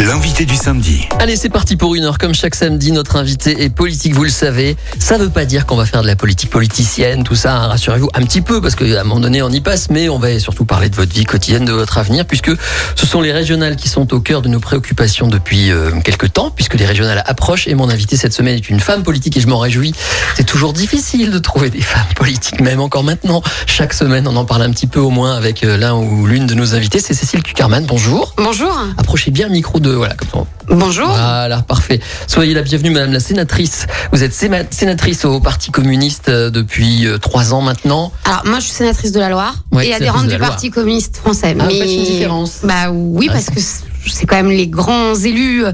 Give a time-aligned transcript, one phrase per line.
[0.00, 1.06] L'invité du samedi.
[1.18, 2.16] Allez, c'est parti pour une heure.
[2.16, 4.78] Comme chaque samedi, notre invité est politique, vous le savez.
[4.98, 8.08] Ça veut pas dire qu'on va faire de la politique politicienne, tout ça, hein, rassurez-vous,
[8.14, 10.64] un petit peu, parce qu'à un moment donné, on y passe, mais on va surtout
[10.64, 12.50] parler de votre vie quotidienne, de votre avenir, puisque
[12.94, 16.50] ce sont les régionales qui sont au cœur de nos préoccupations depuis euh, quelques temps,
[16.50, 19.48] puisque les régionales approchent, et mon invité cette semaine est une femme politique, et je
[19.48, 19.92] m'en réjouis.
[20.34, 23.42] C'est toujours difficile de trouver des femmes politiques, même encore maintenant.
[23.66, 26.46] Chaque semaine, on en parle un petit peu au moins avec euh, l'un ou l'une
[26.46, 27.00] de nos invités.
[27.00, 28.32] C'est Cécile Cucarman, bonjour.
[28.38, 28.74] Bonjour.
[28.96, 29.89] Approchez bien le micro de...
[29.96, 30.46] Voilà, comme ça.
[30.68, 31.08] Bonjour.
[31.08, 32.00] Voilà, parfait.
[32.28, 33.86] Soyez la bienvenue, Madame la sénatrice.
[34.12, 38.12] Vous êtes sénatrice au Parti communiste euh, depuis euh, trois ans maintenant.
[38.24, 40.38] Alors moi je suis sénatrice de la Loire Ouais, et adhérente du.
[40.38, 41.56] Parti communiste français.
[41.58, 42.60] Ah, une différence.
[42.62, 43.60] Bah oui Ah, parce que
[44.06, 45.72] c'est- quand même les grands élus euh,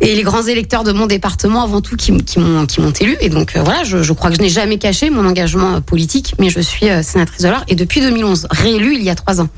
[0.00, 2.66] et les grands électeurs de mon département avant tout qui, m'ont
[3.00, 5.76] élu et donc euh, voilà je, je crois que je n'ai jamais caché mon engagement
[5.76, 9.10] euh, politique mais je suis euh, sénatrice de Loire et depuis 2011 réélue il y
[9.10, 9.48] a trois ans.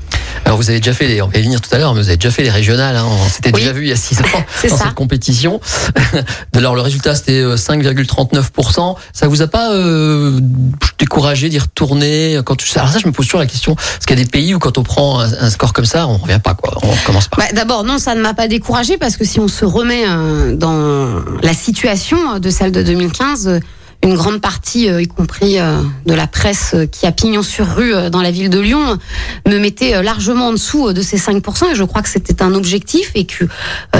[0.43, 2.07] Alors vous avez déjà fait, les, on va y venir tout à l'heure, mais vous
[2.09, 2.95] avez déjà fait les régionales.
[2.97, 3.61] Hein, on s'était Oui.
[3.61, 4.23] déjà vu il y a six ans
[4.63, 4.83] dans ça.
[4.85, 5.59] cette compétition.
[6.55, 8.95] Alors le résultat c'était euh, 5,39%.
[9.13, 10.39] Ça vous a pas euh,
[11.15, 12.67] découragé d'y retourner quand tu...
[12.77, 13.75] Alors ça je me pose toujours la question.
[13.75, 16.17] Parce qu'il y a des pays où quand on prend un, score comme ça, on
[16.17, 16.77] revient pas quoi.
[16.83, 17.37] On commence pas?
[17.37, 20.53] Bah, D'abord, non, ça ne m'a pas découragé parce que si on se remet euh,
[20.57, 23.59] dans la situation de celle de 2015, euh,
[24.05, 27.67] une grande partie, euh, y compris euh, de la presse euh, qui a pignon sur
[27.75, 28.97] rue dans la ville de Lyon,
[29.47, 31.71] me mettait largement en dessous de ces 5%.
[31.71, 33.45] Et je crois que c'était un objectif et que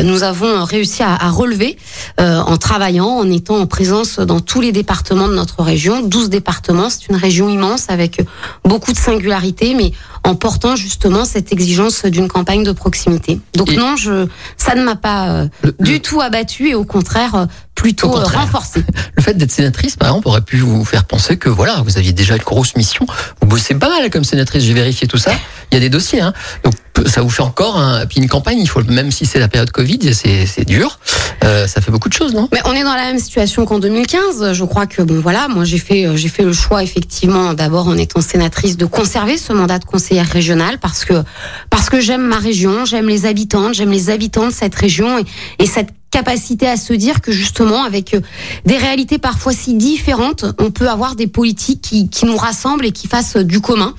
[0.03, 1.77] nous avons réussi à, à relever
[2.19, 6.01] euh, en travaillant, en étant en présence dans tous les départements de notre région.
[6.01, 8.21] 12 départements, c'est une région immense avec
[8.63, 9.91] beaucoup de singularités, mais
[10.23, 13.39] en portant justement cette exigence d'une campagne de proximité.
[13.55, 16.83] Donc Et- non, je, ça ne m'a pas euh, Le- du tout abattu et au
[16.83, 18.41] contraire plutôt Au euh, contraire.
[18.41, 18.83] renforcé.
[19.17, 22.13] Le fait d'être sénatrice, par exemple, aurait pu vous faire penser que voilà, vous aviez
[22.13, 23.05] déjà une grosse mission.
[23.41, 25.33] Vous bossez pas mal comme sénatrice, j'ai vérifié tout ça.
[25.71, 26.33] Il y a des dossiers, hein.
[26.63, 26.73] Donc
[27.07, 28.05] ça vous fait encore un.
[28.05, 30.99] Puis une campagne, il faut même si c'est la période Covid, c'est c'est dur.
[31.43, 32.47] Euh, ça fait beaucoup de choses, non?
[32.53, 34.53] Mais on est dans la même situation qu'en 2015.
[34.53, 37.87] Je crois que bon voilà, moi j'ai fait euh, j'ai fait le choix effectivement d'abord
[37.87, 41.23] en étant sénatrice de conserver ce mandat de conseillère régionale parce que
[41.69, 45.25] parce que j'aime ma région, j'aime les habitantes, j'aime les habitants de cette région et,
[45.59, 48.21] et cette capacité à se dire que justement avec euh,
[48.65, 53.09] des réalités parfois si différentes, on peut avoir des politiques qui, nous rassemblent et qui
[53.09, 53.93] fassent euh, du commun.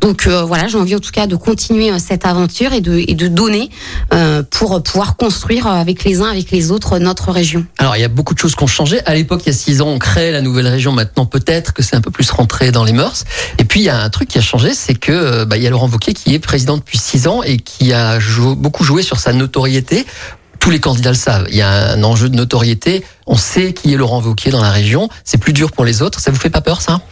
[0.00, 3.68] Donc euh, voilà, j'ai envie en tout cas de continuer cette aventure et de, donner
[4.50, 7.66] pour pouvoir construire avec les uns, avec les autres notre région.
[7.78, 9.00] Alors il y a beaucoup de choses qui ont changé.
[9.04, 10.92] À l'époque, il y a six ans, on créait la nouvelle région.
[10.92, 13.24] Maintenant, peut-être que c'est un peu plus rentré dans les mœurs.
[13.58, 15.66] Et puis il y a un truc qui a changé, c'est que bah, il y
[15.66, 18.18] a Laurent Wauquiez qui est président depuis six ans et qui a
[18.56, 20.06] beaucoup joué sur sa notoriété.
[20.66, 21.46] Tous les candidats le savent.
[21.48, 23.04] Il y a un enjeu de notoriété.
[23.28, 25.08] On sait qui est Laurent Wauquiez dans la région.
[25.22, 26.18] C'est plus dur pour les autres.
[26.18, 27.02] Ça vous fait pas peur, ça?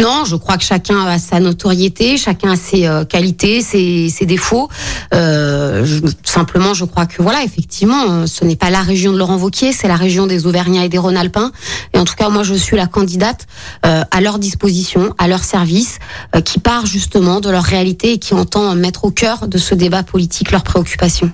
[0.00, 4.24] Non, je crois que chacun a sa notoriété, chacun a ses euh, qualités, ses, ses
[4.24, 4.70] défauts.
[5.12, 5.86] Euh,
[6.24, 9.74] simplement, je crois que voilà, effectivement, euh, ce n'est pas la région de Laurent Wauquiez,
[9.74, 11.52] c'est la région des Auvergnats et des Rhône-Alpins.
[11.92, 13.46] Et en tout cas, moi, je suis la candidate
[13.82, 15.98] à leur disposition, à leur service,
[16.46, 20.02] qui part justement de leur réalité et qui entend mettre au cœur de ce débat
[20.02, 21.30] politique leurs préoccupations.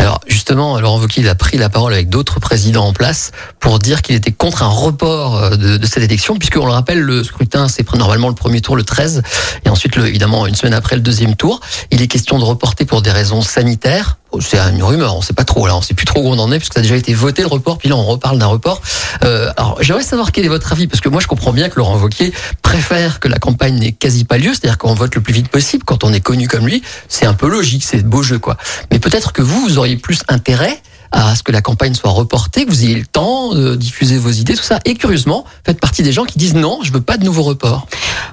[0.00, 4.00] Alors justement, Laurent Wauquiez a pris la parole avec d'autres présidents en place pour dire
[4.00, 7.68] qu'il était contre un report euh, de, de cette élection, puisqu'on le rappelle, le scrutin
[7.68, 9.22] c'est normalement le premier tour le 13,
[9.66, 11.60] et ensuite le, évidemment une semaine après le deuxième tour.
[11.90, 14.16] Il est question de reporter pour des raisons sanitaires.
[14.32, 16.38] Oh, C'est une rumeur, on sait pas trop là, on sait plus trop où on
[16.38, 18.46] en est, puisque ça a déjà été voté le report, puis là on reparle d'un
[18.46, 18.80] report.
[19.24, 21.76] Euh, alors j'aimerais savoir quel est votre avis, parce que moi je comprends bien que
[21.76, 22.32] Laurent Wauquiez
[22.62, 25.82] préfère que la campagne n'ait quasi pas lieu, c'est-à-dire qu'on vote le plus vite possible
[25.84, 26.82] quand on est connu comme lui.
[27.08, 28.56] C'est un peu logique, c'est beau jeu quoi.
[28.92, 30.80] Mais peut-être que vous, vous auriez plus intérêt
[31.12, 34.30] à ce que la campagne soit reportée, que vous ayez le temps de diffuser vos
[34.30, 34.78] idées, tout ça.
[34.84, 37.86] Et curieusement, faites partie des gens qui disent non, je veux pas de nouveau report.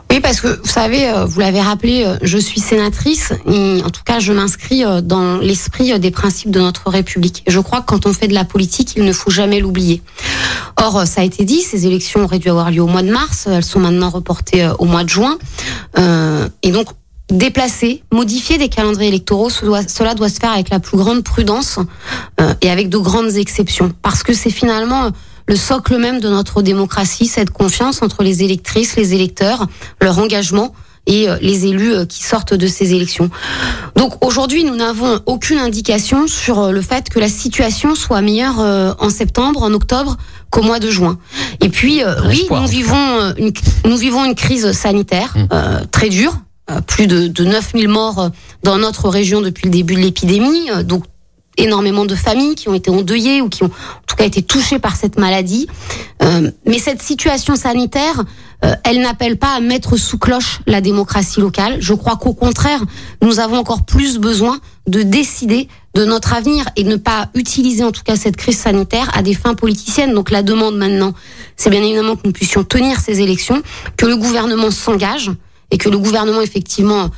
[0.09, 3.89] Oui, parce que vous savez, euh, vous l'avez rappelé, euh, je suis sénatrice et en
[3.89, 7.43] tout cas, je m'inscris euh, dans l'esprit des principes de notre République.
[7.47, 10.01] Je crois que quand on fait de la politique, il ne faut jamais l'oublier.
[10.77, 13.47] Or, ça a été dit, ces élections auraient dû avoir lieu au mois de mars,
[13.47, 15.37] elles sont maintenant reportées au mois de juin.
[16.61, 16.87] Et donc,
[17.29, 21.79] déplacer, modifier des calendriers électoraux, cela doit se faire avec la plus grande prudence
[22.39, 23.91] euh, et avec de grandes exceptions.
[24.01, 25.09] Parce que c'est finalement euh,
[25.47, 29.67] le socle même de notre démocratie, cette confiance entre les électrices, les électeurs,
[30.01, 30.73] leur engagement
[31.05, 33.29] et euh, les élus euh, qui sortent de ces élections.
[33.95, 38.93] Donc aujourd'hui, nous n'avons aucune indication sur le fait que la situation soit meilleure euh,
[38.99, 40.17] en septembre, en octobre
[40.49, 41.17] qu'au mois de juin.
[41.61, 43.51] Et puis, euh, oui, nous vivons, une,
[43.85, 45.47] nous vivons une crise sanitaire Mm.
[45.51, 46.37] euh, très dure.
[46.69, 48.29] Euh, plus de, de 9000 morts euh,
[48.63, 50.69] dans notre région depuis le début de l'épidémie.
[50.69, 51.03] Euh, Donc
[51.57, 54.79] énormément de familles qui ont été endeuillées ou qui ont en tout cas été touchées
[54.79, 55.67] par cette maladie.
[56.23, 58.23] Euh, mais cette situation sanitaire,
[58.63, 61.77] euh, elle n'appelle pas à mettre sous cloche la démocratie locale.
[61.79, 62.83] Je crois qu'au contraire,
[63.21, 67.83] nous avons encore plus besoin de décider de notre avenir et de ne pas utiliser
[67.83, 70.13] en tout cas cette crise sanitaire à des fins politiciennes.
[70.13, 71.13] Donc la demande maintenant,
[71.55, 73.61] c'est bien évidemment que nous puissions tenir ces élections,
[73.97, 75.31] que le gouvernement s'engage
[75.71, 77.09] et que le gouvernement effectivement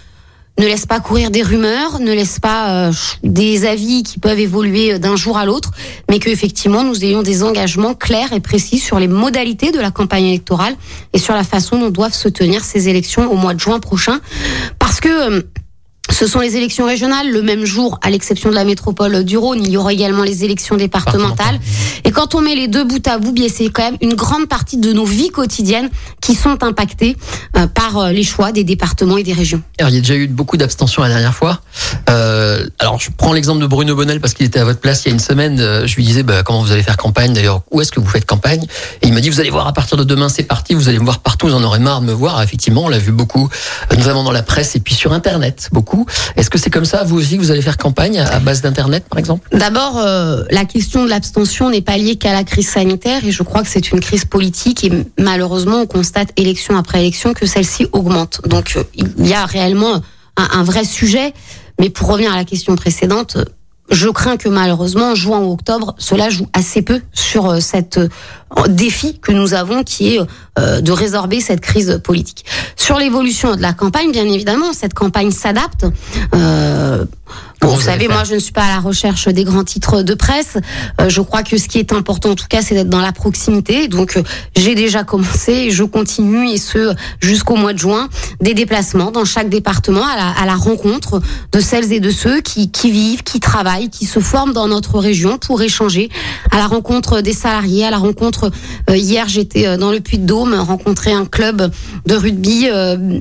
[0.59, 2.91] ne laisse pas courir des rumeurs, ne laisse pas euh,
[3.23, 5.71] des avis qui peuvent évoluer d'un jour à l'autre,
[6.09, 9.89] mais que effectivement nous ayons des engagements clairs et précis sur les modalités de la
[9.89, 10.75] campagne électorale
[11.13, 14.19] et sur la façon dont doivent se tenir ces élections au mois de juin prochain,
[14.79, 15.41] parce que euh,
[16.09, 17.29] ce sont les élections régionales.
[17.31, 20.43] Le même jour, à l'exception de la métropole du Rhône, il y aura également les
[20.43, 21.59] élections départementales.
[22.03, 24.47] Et quand on met les deux bout à bout, bien c'est quand même une grande
[24.47, 25.89] partie de nos vies quotidiennes
[26.21, 27.15] qui sont impactées
[27.57, 29.61] euh, par euh, les choix des départements et des régions.
[29.79, 31.61] Alors, il y a déjà eu beaucoup d'abstention la dernière fois.
[32.09, 35.09] Euh, alors, je prends l'exemple de Bruno Bonnel parce qu'il était à votre place il
[35.09, 35.57] y a une semaine.
[35.85, 37.33] Je lui disais bah, comment vous allez faire campagne.
[37.33, 38.63] D'ailleurs, où est-ce que vous faites campagne?
[39.01, 40.73] Et il m'a dit vous allez voir à partir de demain, c'est parti.
[40.73, 41.47] Vous allez me voir partout.
[41.47, 42.41] Vous en aurez marre de me voir.
[42.41, 43.49] Effectivement, on l'a vu beaucoup,
[43.95, 45.98] notamment dans la presse et puis sur Internet, beaucoup.
[46.35, 49.05] Est-ce que c'est comme ça, vous aussi, que vous allez faire campagne à base d'Internet,
[49.09, 49.47] par exemple?
[49.57, 53.43] D'abord, euh, la question de l'abstention n'est pas liée qu'à la crise sanitaire et je
[53.43, 57.87] crois que c'est une crise politique et malheureusement, on constate élection après élection que celle-ci
[57.91, 58.41] augmente.
[58.45, 60.01] Donc, euh, il y a réellement
[60.37, 61.33] un, un, vrai sujet.
[61.79, 63.37] Mais pour revenir à la question précédente,
[63.91, 67.99] je crains que malheureusement, juin ou octobre, cela joue assez peu sur euh, cette
[68.67, 70.19] défi que nous avons qui est
[70.57, 72.45] euh, de résorber cette crise politique.
[72.75, 75.85] Sur l'évolution de la campagne, bien évidemment, cette campagne s'adapte.
[76.33, 77.05] Euh,
[77.61, 80.01] Bon, vous, vous savez, moi, je ne suis pas à la recherche des grands titres
[80.01, 80.57] de presse.
[81.01, 83.11] Euh, je crois que ce qui est important, en tout cas, c'est d'être dans la
[83.11, 83.89] proximité.
[83.89, 84.23] Donc, euh,
[84.55, 88.07] j'ai déjà commencé et je continue, et ce, jusqu'au mois de juin,
[88.39, 92.39] des déplacements dans chaque département à la, à la rencontre de celles et de ceux
[92.39, 96.09] qui, qui vivent, qui travaillent, qui se forment dans notre région pour échanger
[96.51, 101.11] à la rencontre des salariés, à la rencontre, euh, hier, j'étais dans le Puy-de-Dôme, rencontrer
[101.11, 101.71] un club
[102.05, 102.67] de rugby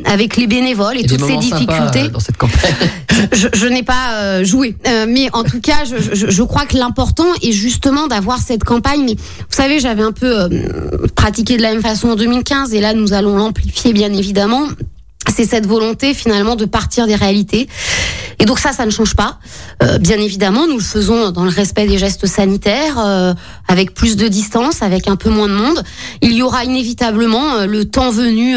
[0.04, 2.08] avec les bénévoles et, et toutes ces difficultés.
[2.08, 2.74] Dans cette campagne.
[3.32, 6.66] je, je n'ai pas euh, joué, euh, mais en tout cas, je, je, je crois
[6.66, 9.04] que l'important est justement d'avoir cette campagne.
[9.04, 10.48] Mais vous savez, j'avais un peu euh,
[11.14, 14.66] pratiqué de la même façon en 2015, et là, nous allons l'amplifier, bien évidemment.
[15.34, 17.68] C'est cette volonté finalement de partir des réalités.
[18.40, 19.38] Et donc ça, ça ne change pas.
[19.82, 23.34] Euh, bien évidemment, nous le faisons dans le respect des gestes sanitaires, euh,
[23.66, 25.82] avec plus de distance, avec un peu moins de monde.
[26.22, 28.56] Il y aura inévitablement, euh, le temps venu,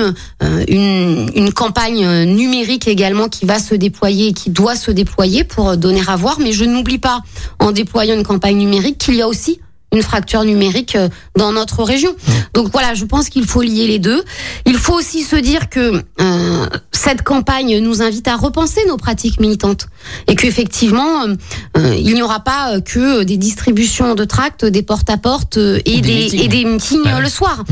[0.68, 5.78] une, une, campagne numérique également qui va se déployer et qui doit se déployer pour
[5.78, 6.40] donner à voir.
[6.40, 7.22] Mais je n'oublie pas,
[7.60, 9.60] en déployant une campagne numérique, qu'il y a aussi
[9.94, 10.98] une fracture numérique
[11.36, 12.16] dans notre région.
[12.54, 14.24] Donc voilà, je pense qu'il faut lier les deux.
[14.66, 19.40] Il faut aussi se dire que euh, cette campagne nous invite à repenser nos pratiques
[19.40, 19.88] militantes
[20.28, 21.26] et qu'effectivement,
[21.78, 26.02] euh, il n'y aura pas que des distributions de tracts, des porte-à-porte -porte et, des,
[26.02, 26.42] des meetings.
[26.42, 27.22] et des meetings ouais.
[27.22, 27.64] le soir.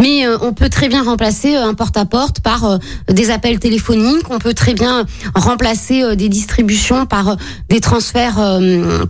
[0.00, 2.78] Mais euh, on peut très bien remplacer un porte-à-porte -porte par
[3.08, 7.36] des appels téléphoniques, on peut très bien remplacer des distributions par
[7.68, 8.40] des transferts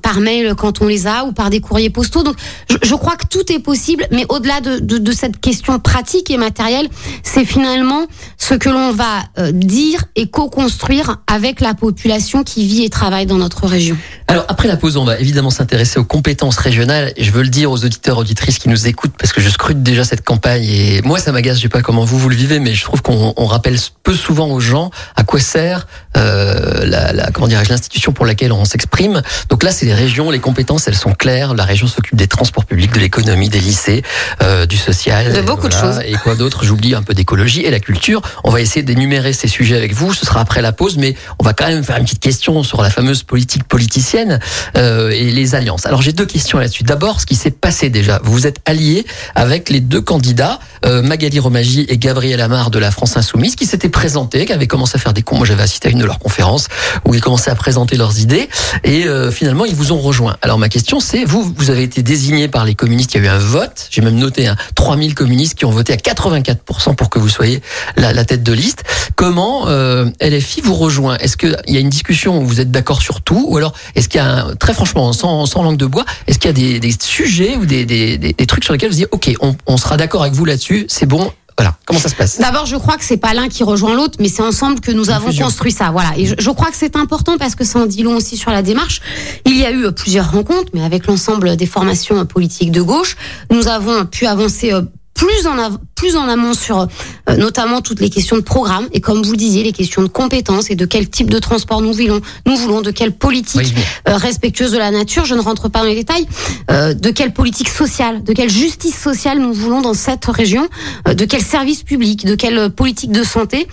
[0.03, 2.23] par mail quand on les a ou par des courriers postaux.
[2.23, 2.37] Donc
[2.71, 6.31] je, je crois que tout est possible, mais au-delà de, de, de, cette question pratique
[6.31, 6.89] et matérielle,
[7.23, 8.07] c'est finalement
[8.39, 13.27] ce que l'on va euh, dire et co-construire avec la population qui vit et travaille
[13.27, 13.97] dans notre région.
[14.29, 17.13] Alors après la pause, on va évidemment s'intéresser aux compétences régionales.
[17.19, 20.05] Je veux le dire aux auditeurs, auditrices qui nous écoutent, parce que je scrute déjà
[20.05, 21.59] cette campagne et moi ça m'agace.
[21.59, 24.49] Je sais pas comment vous vous le vivez, mais je trouve qu'on rappelle peu souvent
[24.49, 25.87] aux gens à quoi sert
[26.17, 29.23] euh, la, la, comment l'institution pour laquelle on s'exprime.
[29.49, 31.55] Donc là, c'est les régions, les compétences, elles sont claires.
[31.55, 34.03] La région s'occupe des transports publics, de l'économie, des lycées,
[34.43, 35.77] euh, du social, de beaucoup voilà.
[35.77, 36.03] de choses.
[36.07, 36.65] Et quoi d'autre?
[36.65, 38.23] J'oublie un peu d'écologie et la culture.
[38.45, 40.13] On va essayer d'énumérer ces sujets avec vous.
[40.15, 42.83] Ce sera après la pause, mais on va quand même faire une petite question sur
[42.83, 44.41] la fameuse politique politicienne
[44.77, 45.87] euh, et les alliances.
[45.87, 46.85] Alors j'ai deux questions là-dessus.
[46.85, 48.21] D'abord, ce qui s'est passé déjà.
[48.23, 52.79] Vous vous êtes alliés avec les deux candidats, euh, Magali Romagy et Gabriel Amar de
[52.79, 55.37] la France Insoumise, qui s'étaient présentés, qui avaient commencé à faire des cons.
[55.37, 56.69] Moi, j'avais assisté à une de leurs conférences
[57.05, 58.49] où ils commençaient à présenter leurs idées
[58.83, 60.37] et finalement ils vous ont rejoint.
[60.43, 63.15] Alors ma question, c'est vous, vous avez été désigné par les communistes.
[63.15, 63.89] Il y a eu un vote.
[63.91, 67.61] J'ai même noté hein, 3000 communistes qui ont voté à 84% pour que vous soyez
[67.97, 68.85] la, la tête de liste.
[69.17, 71.17] Comment euh, LFI vous rejoint?
[71.19, 73.45] Est-ce qu'il y a une discussion où vous êtes d'accord sur tout?
[73.49, 76.39] Ou alors est-ce qu'il y a, un, très franchement, sans, sans langue de bois, est-ce
[76.39, 79.09] qu'il y a des, des, sujets ou des, des, des, trucs sur lesquels vous dites,
[79.11, 82.39] OK, on, on sera d'accord avec vous là-dessus, c'est bon, voilà, comment ça se passe?
[82.39, 85.11] D'abord, je crois que c'est pas l'un qui rejoint l'autre, mais c'est ensemble que nous
[85.11, 85.47] avons fusion.
[85.47, 85.91] construit ça.
[85.91, 88.37] Voilà, et je, je crois que c'est important parce que ça en dit long aussi
[88.37, 89.01] sur la démarche.
[89.45, 93.17] Il y a eu plusieurs rencontres, mais avec l'ensemble des formations politiques de gauche,
[93.51, 94.73] nous avons pu avancer
[95.15, 96.81] plus en, av- plus en amont sur
[97.29, 100.09] euh, notamment toutes les questions de programme et comme vous le disiez, les questions de
[100.09, 103.83] compétences et de quel type de transport nous voulons, nous voulons, de quelle politique Oui,
[104.09, 106.27] euh, respectueuse de la nature, je ne rentre pas dans les détails,
[106.71, 110.67] euh, de quelle politique sociale, de quelle justice sociale nous voulons dans cette région,
[111.09, 113.69] euh, de quel service public, de quelle politique de santé.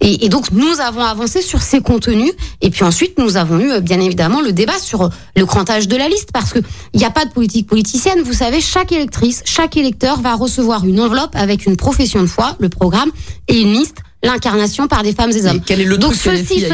[0.00, 2.32] Et, et donc nous avons avancé sur ces contenus.
[2.60, 5.88] Et puis ensuite nous avons eu euh, bien évidemment le débat sur euh, le crantage
[5.88, 6.60] de la liste parce que
[6.92, 8.22] il n'y a pas de politique politicienne.
[8.22, 12.56] Vous savez, chaque électrice, chaque électeur va recevoir une enveloppe avec une profession de foi,
[12.58, 13.10] le programme
[13.48, 15.56] et une liste, l'incarnation par des femmes et des hommes.
[15.58, 16.64] Et quel est le Donc ceci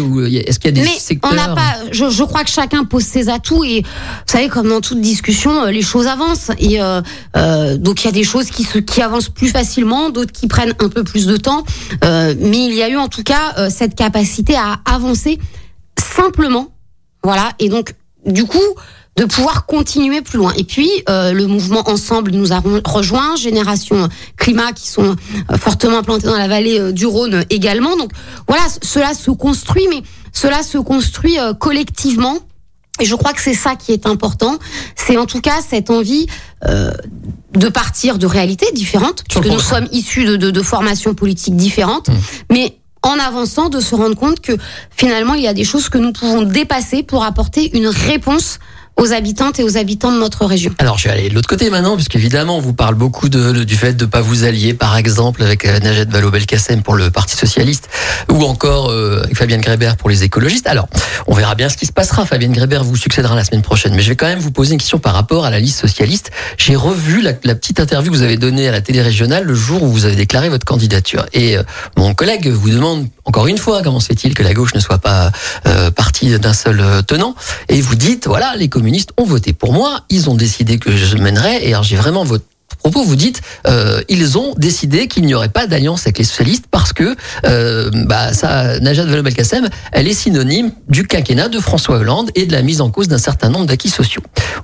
[0.00, 1.74] ou y a- est-ce qu'il y a des Mais secteurs on n'a pas.
[1.92, 3.88] Je, je crois que chacun pose ses atouts et vous
[4.26, 7.02] savez comme dans toute discussion, euh, les choses avancent et euh,
[7.36, 10.46] euh, donc il y a des choses qui se qui avancent plus facilement, d'autres qui
[10.46, 11.64] prennent un peu plus de temps.
[12.02, 15.38] Euh, mais il y a eu en tout cas euh, cette capacité à avancer
[15.98, 16.68] simplement,
[17.22, 17.50] voilà.
[17.58, 17.94] Et donc
[18.26, 18.58] du coup
[19.16, 20.52] de pouvoir continuer plus loin.
[20.56, 25.16] Et puis euh, le mouvement Ensemble nous a re- rejoint, Génération Climat qui sont
[25.50, 27.96] euh, fortement implantés dans la vallée euh, du Rhône également.
[27.96, 28.12] Donc
[28.48, 30.02] voilà, cela se construit, mais
[30.32, 32.38] cela se construit euh, collectivement.
[33.00, 34.58] Et je crois que c'est ça qui est important.
[34.94, 36.26] C'est en tout cas cette envie
[36.66, 36.92] euh,
[37.52, 42.08] de partir de réalités différentes, puisque nous sommes issus de, de, de formations politiques différentes,
[42.08, 42.14] Mmh.
[42.52, 44.52] mais en avançant, de se rendre compte que
[44.94, 48.58] finalement, il y a des choses que nous pouvons dépasser pour apporter une réponse
[49.00, 50.72] aux habitantes et aux habitants de notre région.
[50.78, 53.74] Alors, je vais aller de l'autre côté maintenant, puisqu'évidemment, on vous parle beaucoup de, du
[53.74, 57.88] fait de pas vous allier, par exemple, avec euh, Najat Vallaud-Belkacem pour le Parti Socialiste,
[58.30, 60.66] ou encore euh, avec Fabienne Grébert pour les écologistes.
[60.66, 60.86] Alors,
[61.26, 62.26] on verra bien ce qui se passera.
[62.26, 63.94] Fabienne Grébert vous succédera la semaine prochaine.
[63.94, 66.30] Mais je vais quand même vous poser une question par rapport à la liste socialiste.
[66.58, 69.54] J'ai revu la, la petite interview que vous avez donnée à la télé régionale le
[69.54, 71.24] jour où vous avez déclaré votre candidature.
[71.32, 71.62] Et euh,
[71.96, 74.98] mon collègue vous demande encore une fois comment se fait-il que la gauche ne soit
[74.98, 75.30] pas
[75.64, 77.36] euh, partie d'un seul euh, tenant?
[77.68, 81.16] Et vous dites, voilà, les communistes ont voté pour moi, ils ont décidé que je
[81.16, 81.64] mènerais.
[81.64, 82.44] Et alors j'ai vraiment votre
[82.80, 86.64] propos, vous dites, euh, ils ont décidé qu'il n'y aurait pas d'alliance avec les socialistes
[86.72, 87.14] parce que
[88.04, 92.62] bah, ça, Najat Vallaud-Belkacem, elle est synonyme du quinquennat de François Hollande et de la
[92.62, 94.22] mise en cause d'un certain nombre d'acquis sociaux.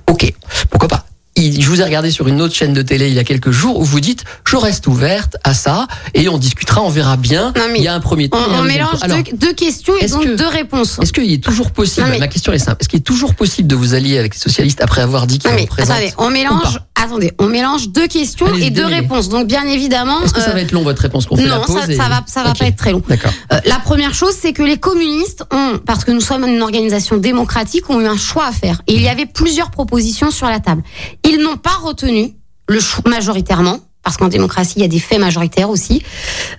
[0.08, 0.32] Ok,
[0.70, 1.05] pourquoi pas?
[1.36, 3.78] Je vous ai regardé sur une autre chaîne de télé il y a quelques jours
[3.78, 7.52] où vous dites je reste ouverte à ça et on discutera, on verra bien.
[7.56, 8.98] Non, mais il y a un premier On, un on deuxième mélange.
[9.02, 10.98] Alors, deux, deux questions et donc que- deux réponses.
[11.02, 12.78] est-ce qu'il est toujours possible Non, Ma question est simple.
[12.80, 15.50] Est-ce qu'il est toujours possible de vous allier avec les socialistes après avoir dit qu'ils
[15.50, 19.28] représentent attendez, on mélange, attendez, on mélange deux questions et deux réponses.
[19.28, 21.56] Donc bien évidemment, Est-ce que ça euh, va être long votre réponse qu'on fait la
[21.58, 23.02] non, pause ça, et- ça va, ça va pas être très long.
[23.08, 23.32] D'accord.
[23.52, 27.16] Euh, la première chose, c'est que les communistes ont, parce que nous sommes une organisation
[27.18, 28.80] démocratique, ont eu un choix à faire.
[28.86, 30.82] Et il y avait plusieurs propositions sur la table.
[31.26, 32.34] Ils n'ont pas retenu
[32.68, 36.02] le choix majoritairement, parce qu'en démocratie, il y a des faits majoritaires aussi,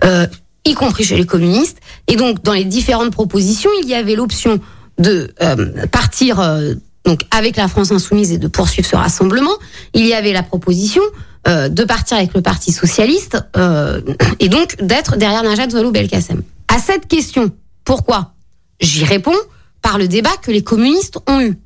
[0.04, 0.28] euh,
[0.66, 1.78] y compris chez les communistes.
[2.08, 4.60] Et donc, dans les différentes propositions, il y avait l'option
[4.98, 6.74] de euh, partir euh,
[7.06, 9.52] donc avec la France insoumise et de poursuivre ce rassemblement.
[9.94, 11.04] Il y avait la proposition
[11.46, 13.38] de partir avec le Parti socialiste
[14.42, 16.42] et donc d'être derrière Najat Vallaud-Belkacem.
[16.68, 17.52] À cette question,
[17.86, 18.34] pourquoi?
[18.82, 19.38] J'y réponds
[19.82, 21.58] par le débat que les communistes ont eu.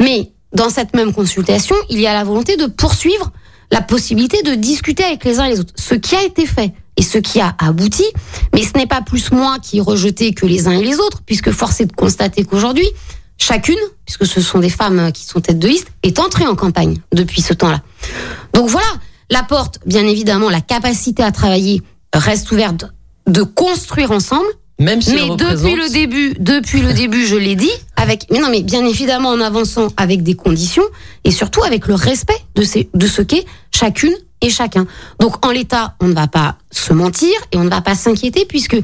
[0.00, 3.32] Mais dans cette même consultation, il y a la volonté de poursuivre
[3.70, 5.74] la possibilité de discuter avec les uns et les autres.
[5.76, 8.04] Ce qui a été fait et ce qui a abouti,
[8.54, 11.22] mais ce n'est pas plus moi qui ai rejeté que les uns et les autres,
[11.24, 12.88] puisque force est de constater qu'aujourd'hui,
[13.36, 16.98] chacune, puisque ce sont des femmes qui sont tête de liste, est entrée en campagne
[17.12, 17.82] depuis ce temps-là.
[18.52, 18.88] Donc voilà,
[19.30, 22.86] la porte, bien évidemment, la capacité à travailler reste ouverte
[23.26, 27.70] de construire ensemble, Même si mais depuis le début, depuis le début, je l'ai dit,
[27.96, 30.84] avec, mais non, mais bien évidemment en avançant avec des conditions
[31.24, 34.86] et surtout avec le respect de, ces, de ce qu'est chacune et chacun.
[35.18, 38.44] Donc en l'état, on ne va pas se mentir et on ne va pas s'inquiéter
[38.44, 38.76] puisque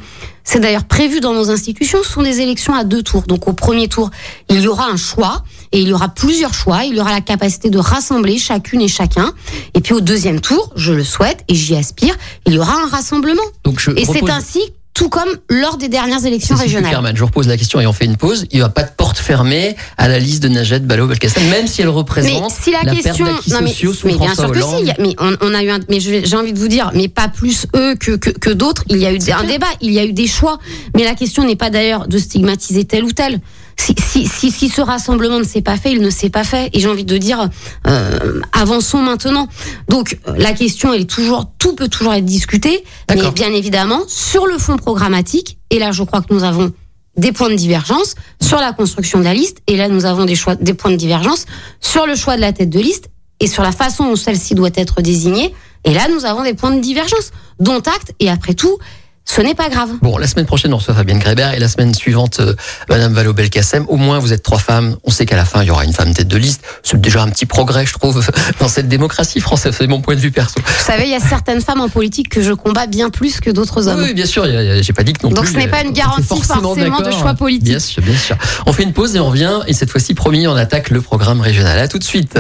[0.43, 3.23] c'est d'ailleurs prévu dans nos institutions, ce sont des élections à deux tours.
[3.23, 4.11] Donc au premier tour,
[4.51, 6.85] il y aura un choix et il y aura plusieurs choix.
[6.85, 9.33] Il y aura la capacité de rassembler chacune et chacun.
[9.75, 12.89] Et puis au deuxième tour, je le souhaite et j'y aspire, il y aura un
[12.89, 13.43] rassemblement.
[13.63, 14.61] Donc je Et c'est ainsi,
[14.95, 16.85] tout comme lors des dernières élections régionales.
[16.91, 18.47] Cukierman, je vous repose la question et on fait une pause.
[18.53, 21.81] Il n'y aura pas de porte fermée à la liste de Najat Vallaud-Belkacem, même si
[21.83, 24.61] elle Mais représente si la, perte question, d'acquis non mais, sous mais bien sûr que
[24.61, 27.09] si, a- mais on, on a eu un, mais j'ai envie de vous dire, mais
[27.09, 28.85] pas plus eux que que, que d'autres.
[28.89, 29.45] Il y a eu un clair.
[29.45, 30.59] débat, il y a eu des choix,
[30.97, 33.41] mais la question n'est pas d'ailleurs de stigmatiser tel ou tel.
[33.77, 36.71] Si, si, si, si ce rassemblement ne s'est pas fait, il ne s'est pas fait.
[36.73, 37.49] Et j'ai envie de dire,
[37.87, 39.49] euh, avançons maintenant.
[39.89, 44.47] Donc la question, elle est toujours, tout peut toujours être discuté, mais bien évidemment sur
[44.47, 45.59] le fond programmatique.
[45.71, 46.73] Et là, je crois que nous avons
[47.17, 49.59] des points de divergence sur la construction de la liste.
[49.67, 51.47] Et là, nous avons des choix, des points de divergence
[51.81, 54.71] sur le choix de la tête de liste et sur la façon dont celle-ci doit
[54.75, 55.55] être désignée.
[55.85, 58.13] Et là, nous avons des points de divergence, dont acte.
[58.21, 58.79] Et après tout,
[59.27, 59.89] ce n'est pas grave.
[60.03, 62.55] Bon, la semaine prochaine, on reçoit Fabienne Grébert et la semaine suivante, euh,
[62.89, 63.87] Madame Vallaud-Belkacem.
[63.89, 64.97] Au moins, vous êtes trois femmes.
[65.03, 66.63] On sait qu'à la fin, il y aura une femme tête de liste.
[66.83, 68.25] C'est déjà un petit progrès, je trouve,
[68.61, 69.75] dans cette démocratie française.
[69.77, 70.55] C'est mon point de vue perso.
[70.65, 73.51] Vous savez, il y a certaines femmes en politique que je combats bien plus que
[73.51, 74.01] d'autres hommes.
[74.03, 74.45] Oui, bien sûr.
[74.45, 75.55] J'ai pas dit que non Donc plus.
[75.55, 77.65] ce n'est pas une garantie forcément forcément de choix politique.
[77.65, 78.37] Bien sûr, bien sûr.
[78.67, 79.61] On fait une pause et on revient.
[79.67, 81.79] Et cette fois-ci, promis, on attaque le programme régional.
[81.79, 82.39] À tout de suite.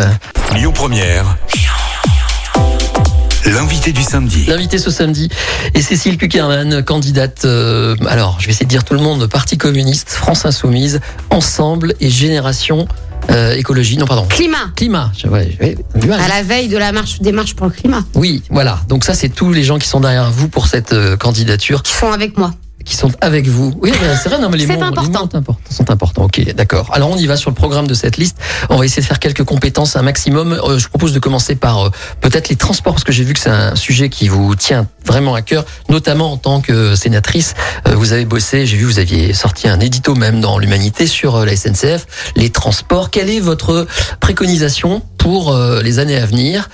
[0.54, 1.36] Lyon Première.
[3.46, 4.44] L'invité du samedi.
[4.46, 5.28] L'invité ce samedi
[5.74, 9.58] est Cécile Kuckerman, candidate, euh, alors je vais essayer de dire tout le monde, Parti
[9.58, 12.88] communiste, France Insoumise, Ensemble et Génération
[13.30, 14.70] euh, Écologie, non pardon, Climat.
[14.76, 15.12] Climat.
[15.16, 16.20] Je- ouais, j'ai du mal.
[16.20, 18.80] À la veille de la marche des marches pour le climat, Oui, voilà.
[18.88, 21.92] Donc ça, c'est tous les gens qui sont derrière vous pour cette euh, candidature, qui
[21.92, 22.52] sont avec moi.
[22.84, 23.72] Qui sont avec vous.
[23.80, 24.38] Oui, ben, c'est vrai.
[24.40, 25.24] Non, mais les les important.
[25.24, 25.56] importants.
[25.70, 26.24] Sont importants.
[26.24, 26.90] Ok, d'accord.
[26.92, 28.36] Alors on y va sur le programme de cette liste.
[28.70, 30.52] On va essayer de faire quelques compétences, un maximum.
[30.52, 33.40] Euh, je propose de commencer par euh, peut-être les transports, parce que j'ai vu que
[33.40, 37.54] c'est un sujet qui vous tient vraiment à cœur, notamment en tant que sénatrice.
[37.87, 38.66] Euh, vous avez bossé.
[38.66, 42.06] J'ai vu vous aviez sorti un édito même dans l'Humanité sur euh, la SNCF,
[42.37, 43.11] les transports.
[43.11, 43.87] Quelle est votre
[44.20, 46.68] préconisation pour euh, les années à venir?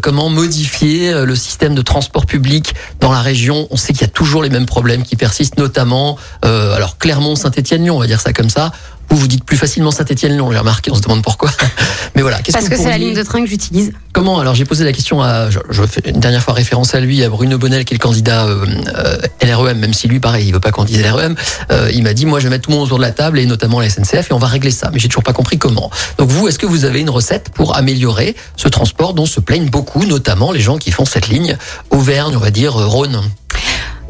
[0.00, 3.66] Comment modifier le système de transport public dans la région?
[3.70, 7.96] On sait qu'il y a toujours les mêmes problèmes qui persistent, notamment alors Clermont, Saint-Étienne-Lyon,
[7.96, 8.72] on va dire ça comme ça.
[9.10, 11.50] Vous vous dites plus facilement Saint-Étienne-Lyon, j'ai remarqué, on se demande pourquoi.
[12.14, 13.92] Mais voilà, qu'est-ce Parce que, que c'est la ligne de train que j'utilise.
[14.12, 17.00] Comment Alors j'ai posé la question à, je, je fais une dernière fois référence à
[17.00, 18.66] lui, à Bruno Bonnel, qui est le candidat euh,
[18.96, 21.34] euh, LREM, même si lui, pareil, il veut pas qu'on dise LREM.
[21.70, 23.38] Euh, il m'a dit, moi, je vais mettre tout le monde autour de la table
[23.38, 24.90] et notamment la SNCF et on va régler ça.
[24.92, 25.90] Mais j'ai toujours pas compris comment.
[26.18, 29.70] Donc vous, est-ce que vous avez une recette pour améliorer ce transport dont se plaignent
[29.70, 31.56] beaucoup, notamment les gens qui font cette ligne
[31.90, 33.20] Auvergne, on va dire euh, Rhône?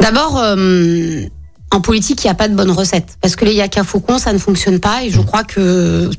[0.01, 1.25] D'abord, euh,
[1.73, 3.17] en politique, il n'y a pas de bonne recette.
[3.21, 5.02] Parce que les yaka faucons, ça ne fonctionne pas.
[5.05, 6.11] Et je crois que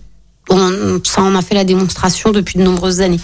[0.49, 3.19] on- ça en a fait la démonstration depuis de nombreuses années.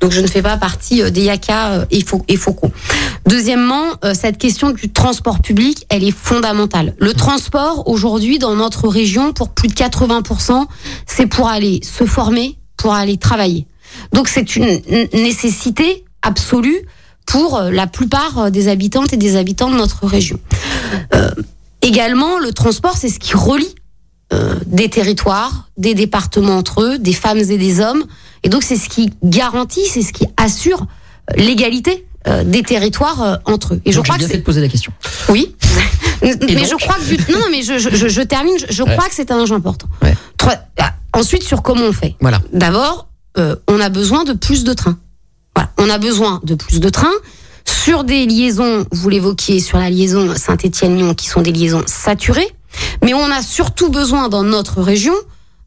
[0.00, 2.70] Donc je ne fais pas partie euh, des yaka euh, et, fau- et faucons.
[3.26, 6.94] Deuxièmement, euh, cette question du transport public, elle est fondamentale.
[7.00, 10.66] Le transport, aujourd'hui, dans notre région, pour plus de 80%,
[11.06, 13.66] c'est pour aller se former, pour aller travailler.
[14.12, 14.80] Donc c'est une
[15.12, 16.78] nécessité absolue
[17.26, 20.38] pour la plupart des habitantes et des habitants de notre région.
[21.14, 21.30] Euh,
[21.82, 23.74] également, le transport, c'est ce qui relie
[24.32, 28.04] euh, des territoires, des départements entre eux, des femmes et des hommes.
[28.42, 30.86] Et donc, c'est ce qui garantit, c'est ce qui assure
[31.36, 33.80] l'égalité euh, des territoires euh, entre eux.
[33.84, 34.92] Et je Donc, crois que bien c'est fait de poser la question.
[35.30, 35.54] oui.
[36.22, 38.54] mais je crois que du- non, non, mais je, je, je- je termine.
[38.68, 38.94] Je, Ouais.
[38.94, 39.86] crois que c'est un enjeu important.
[40.02, 40.14] Ouais.
[40.36, 42.14] Trois- ah, ensuite, sur comment on fait.
[42.20, 42.40] Voilà.
[42.52, 44.98] D'abord, euh, on a besoin de plus de trains.
[45.56, 45.70] Voilà.
[45.78, 47.08] On a besoin de plus de trains
[47.70, 48.84] sur des liaisons.
[48.92, 52.50] Vous l'évoquiez sur la liaison Saint-Étienne-Lyon, qui sont des liaisons saturées.
[53.02, 55.14] Mais on a surtout besoin dans notre région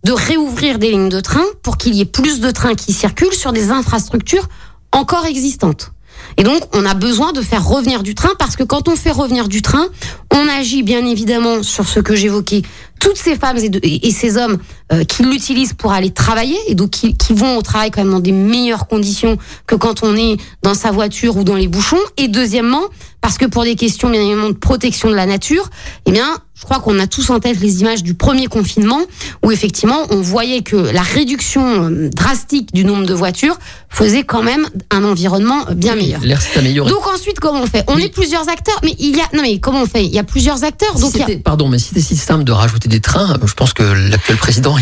[0.04, 3.34] de réouvrir des lignes de train pour qu'il y ait plus de trains qui circulent
[3.34, 4.48] sur des infrastructures
[4.92, 5.92] encore existantes.
[6.38, 9.12] Et donc, on a besoin de faire revenir du train parce que quand on fait
[9.12, 9.88] revenir du train,
[10.34, 12.64] on agit bien évidemment sur ce que j'évoquais,
[13.00, 14.58] toutes ces femmes et, ces hommes
[14.92, 18.12] euh, qui l'utilisent pour aller travailler et donc qui, qui vont au travail quand même
[18.12, 21.98] dans des meilleures conditions que quand on est dans sa voiture ou dans les bouchons.
[22.18, 22.84] Et deuxièmement,
[23.24, 25.70] parce que pour des questions bien évidemment de protection de la nature,
[26.06, 29.00] eh bien, je crois qu'on a tous en tête les images du premier confinement
[29.44, 33.58] où effectivement on voyait que la réduction euh, drastique du nombre de voitures
[33.90, 36.20] faisait quand même un environnement bien meilleur.
[36.22, 36.90] L'air s'est amélioré.
[36.92, 37.84] Donc ensuite, comment on fait?
[37.88, 40.04] On est plusieurs acteurs, mais il y a non mais comment on fait?
[40.06, 42.52] Il y a plusieurs acteurs, Si donc a- pardon, mais si c'était si simple de
[42.52, 44.76] rajouter des trains, je pense que l'actuel président,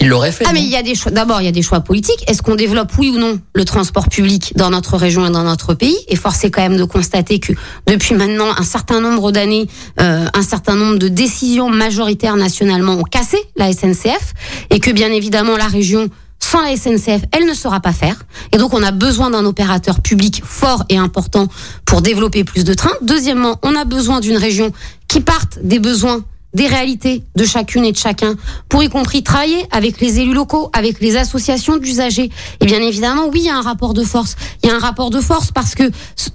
[0.00, 0.44] il l'aurait fait.
[0.46, 1.12] Ah mais il y a des choix.
[1.12, 2.24] D'abord, il y a des choix politiques.
[2.26, 5.74] Est-ce qu'on développe oui ou non le transport public dans notre région et dans notre
[5.74, 5.96] pays?
[6.08, 7.52] Et force est quand même de constater que
[7.86, 9.68] depuis maintenant un certain nombre d'années,
[10.00, 14.34] euh, un certain nombre de décisions majoritaires nationalement ont cassé la SNCF
[14.70, 16.08] et que bien évidemment la région
[16.42, 18.24] sans la SNCF, elle ne saura pas faire.
[18.52, 21.46] Et donc, on a besoin d'un opérateur public fort et important
[21.86, 22.92] pour développer plus de trains.
[23.00, 24.72] Deuxièmement, on a besoin d'une région
[25.08, 28.34] qui parte des besoins des réalités de chacune et de chacun,
[28.68, 32.30] pour y compris travailler avec les élus locaux, avec les associations d'usagers.
[32.60, 34.36] Et bien évidemment, oui, il y a un rapport de force.
[34.62, 35.84] Il y a un rapport de force parce que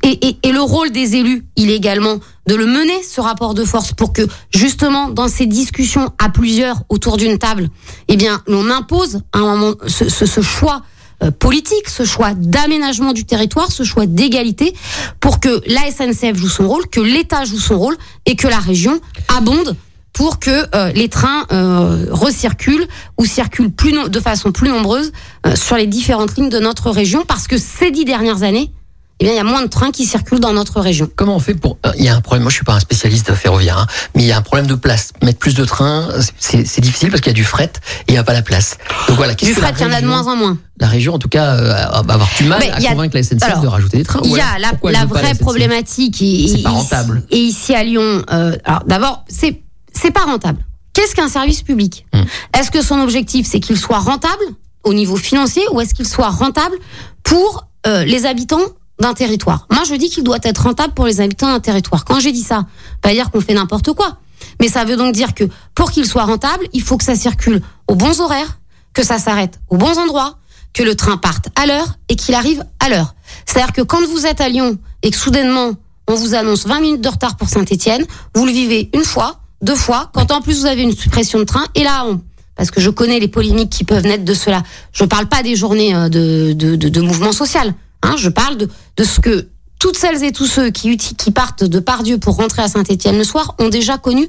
[0.03, 3.53] et, et, et le rôle des élus, il est également de le mener ce rapport
[3.53, 4.21] de force pour que
[4.53, 7.69] justement dans ces discussions à plusieurs autour d'une table,
[8.07, 10.81] eh bien, l'on impose à un moment ce, ce, ce choix
[11.23, 14.75] euh, politique, ce choix d'aménagement du territoire, ce choix d'égalité,
[15.19, 18.59] pour que la SNCF joue son rôle, que l'État joue son rôle et que la
[18.59, 18.99] région
[19.35, 19.75] abonde
[20.17, 22.87] pour que euh, les trains euh, recirculent
[23.19, 25.11] ou circulent plus no- de façon plus nombreuse
[25.45, 28.71] euh, sur les différentes lignes de notre région, parce que ces dix dernières années,
[29.19, 31.07] eh bien, il y a moins de trains qui circulent dans notre région.
[31.15, 32.43] Comment on fait pour Il y a un problème.
[32.43, 34.75] Moi, je suis pas un spécialiste ferroviaire, hein, mais il y a un problème de
[34.75, 35.11] place.
[35.23, 36.07] Mettre plus de trains,
[36.39, 38.77] c'est difficile parce qu'il y a du fret et il n'y a pas la place.
[39.07, 39.33] Donc voilà.
[39.35, 40.57] Du fret, il y en a de moins en moins.
[40.79, 41.73] La région, en tout cas, euh,
[42.05, 44.21] va avoir du mal Mais à a- convaincre la SNCF alors, de rajouter des trains.
[44.23, 46.21] Il y a la, vraie problématique.
[46.21, 47.23] Et, C'est pas rentable.
[47.31, 49.61] Et ici à Lyon, euh, alors d'abord, c'est
[49.97, 50.65] c'est pas rentable.
[50.93, 52.23] Qu'est-ce qu'un service public Hmm.
[52.57, 54.43] Est-ce que son objectif c'est qu'il soit rentable
[54.83, 56.77] au niveau financier ou est-ce qu'il soit rentable
[57.23, 58.61] pour euh, les habitants
[58.99, 59.67] d'un territoire?
[59.71, 62.05] Moi, je dis qu'il doit être rentable pour les habitants d'un territoire.
[62.05, 62.65] Quand j'ai dit ça,
[63.01, 64.17] pas dire qu'on fait n'importe quoi,
[64.59, 65.43] mais ça veut donc dire que
[65.75, 68.59] pour qu'il soit rentable, il faut que ça circule aux bons horaires,
[68.93, 70.39] que ça s'arrête aux bons endroits,
[70.73, 73.15] que le train parte à l'heure et qu'il arrive à l'heure.
[73.45, 75.73] C'est-à-dire que quand vous êtes à Lyon et que soudainement
[76.07, 79.75] on vous annonce 20 minutes de retard pour Saint-Étienne, vous le vivez une fois, deux
[79.75, 82.21] fois, quand en plus vous avez une suppression de train et là on
[82.55, 84.63] parce que je connais les polémiques qui peuvent naître de cela.
[84.91, 87.75] Je parle pas des journées euh, de, de, de, de mouvement social.
[88.01, 88.67] Hein, je parle de,
[88.97, 89.47] de ce que
[89.79, 93.23] toutes celles et tous ceux qui, qui partent de Pardieu pour rentrer à Saint-Étienne le
[93.23, 94.27] soir ont déjà connu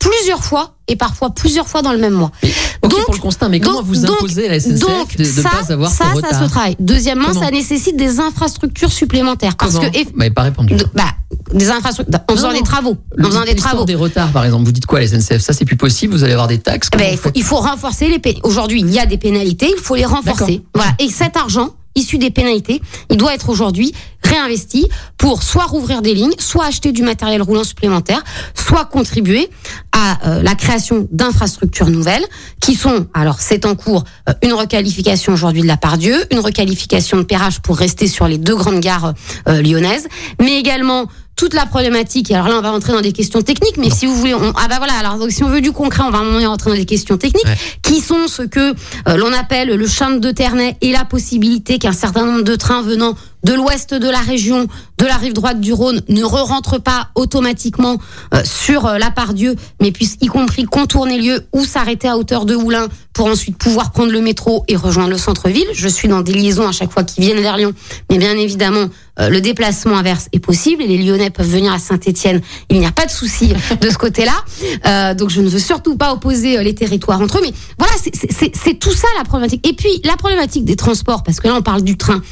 [0.00, 2.32] plusieurs fois et parfois plusieurs fois dans le même mois.
[2.42, 2.50] Mais,
[2.82, 5.22] Donc- pour le constat, mais comment donc- vous donc- imposez à la SNCF Donc de
[5.22, 6.74] ne pas avoir ça, ça se travaille.
[6.80, 10.74] Deuxièmement, Comment ça nécessite des infrastructures supplémentaires parce Comment que Vous m'avez pas répondu.
[10.74, 11.04] de- bah,
[11.52, 12.54] des infrastructures en faisant non.
[12.56, 13.84] des travaux, Le- en faisant des travaux.
[13.84, 14.64] des retards, par exemple.
[14.64, 16.14] Vous dites quoi, la SNCF Ça, c'est plus possible.
[16.14, 16.88] Vous allez avoir des taxes.
[16.90, 18.48] Comment il, faut, faites il faut renforcer les pénalités.
[18.48, 20.62] Aujourd'hui, il y a des pénalités, il faut les renforcer.
[20.74, 20.92] Voilà.
[20.98, 26.14] Et cet argent issu des pénalités, il doit être aujourd'hui réinvesti pour soit rouvrir des
[26.14, 28.22] lignes, soit acheter du matériel roulant supplémentaire,
[28.54, 29.50] soit contribuer
[29.92, 32.24] à euh, la création d'infrastructures nouvelles
[32.60, 37.16] qui sont, alors c'est en cours, euh, une requalification aujourd'hui de la Pardieu, une requalification
[37.16, 39.14] de Perrache pour rester sur les deux grandes gares
[39.48, 40.06] euh, lyonnaises,
[40.40, 41.06] mais également
[41.40, 44.04] toute la problématique, et alors là on va rentrer dans des questions techniques, mais si
[44.04, 46.18] vous voulez, on, ah bah voilà, alors donc si on veut du concret, on va
[46.18, 47.56] à un moment donné rentrer dans des questions techniques, Ouais.
[47.80, 48.60] qui sont ce que
[49.08, 52.82] euh, l'on appelle le chemin de Ternay et la possibilité qu'un certain nombre de trains
[52.82, 54.66] venant de l'ouest de la région,
[54.98, 57.96] de la rive droite du Rhône, ne re-rentrent pas automatiquement
[58.34, 62.44] euh, sur euh, la Pardieu, mais puissent y compris contourner lieu ou s'arrêter à hauteur
[62.44, 65.66] de Oulin pour ensuite pouvoir prendre le métro et rejoindre le centre-ville.
[65.72, 67.72] Je suis dans des liaisons à chaque fois qui viennent vers Lyon,
[68.10, 68.86] mais bien évidemment,
[69.18, 72.40] euh, le déplacement inverse est possible et les Lyonnais peuvent venir à Saint-Étienne.
[72.68, 75.14] Il n'y a pas de souci de ce côté-là.
[75.14, 78.92] Donc je ne veux surtout pas opposer les territoires entre eux, mais voilà, c'est tout
[78.92, 79.66] ça la problématique.
[79.66, 82.22] Et puis la problématique des transports, parce que là on parle du train,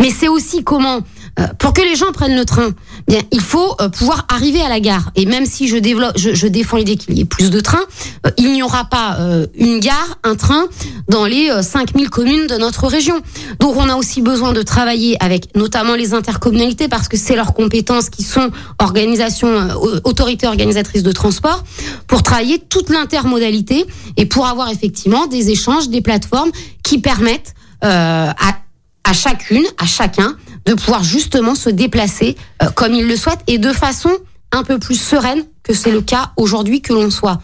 [0.00, 1.00] mais c'est aussi comment
[1.40, 2.70] euh, pour que les gens prennent le train,
[3.08, 5.10] bien il faut euh, pouvoir arriver à la gare.
[5.16, 7.84] Et même si je développe, je, je défends l'idée qu'il y ait plus de trains,
[8.26, 10.66] euh, il n'y aura pas euh, une gare, un train
[11.08, 13.20] dans les euh, 5000 communes de notre région.
[13.58, 17.54] Donc on a aussi besoin de travailler avec notamment les intercommunalités parce que c'est leurs
[17.54, 21.64] compétences qui sont organisation, euh, autorité organisatrice de transport
[22.06, 23.84] pour travailler toute l'intermodalité
[24.16, 26.50] et pour avoir effectivement des échanges, des plateformes
[26.82, 28.58] qui permettent euh, à,
[29.04, 30.36] à chacune, à chacun,
[30.66, 34.10] de pouvoir justement se déplacer euh, comme il le souhaite et de façon
[34.52, 37.38] un peu plus sereine que c'est le cas aujourd'hui que l'on soit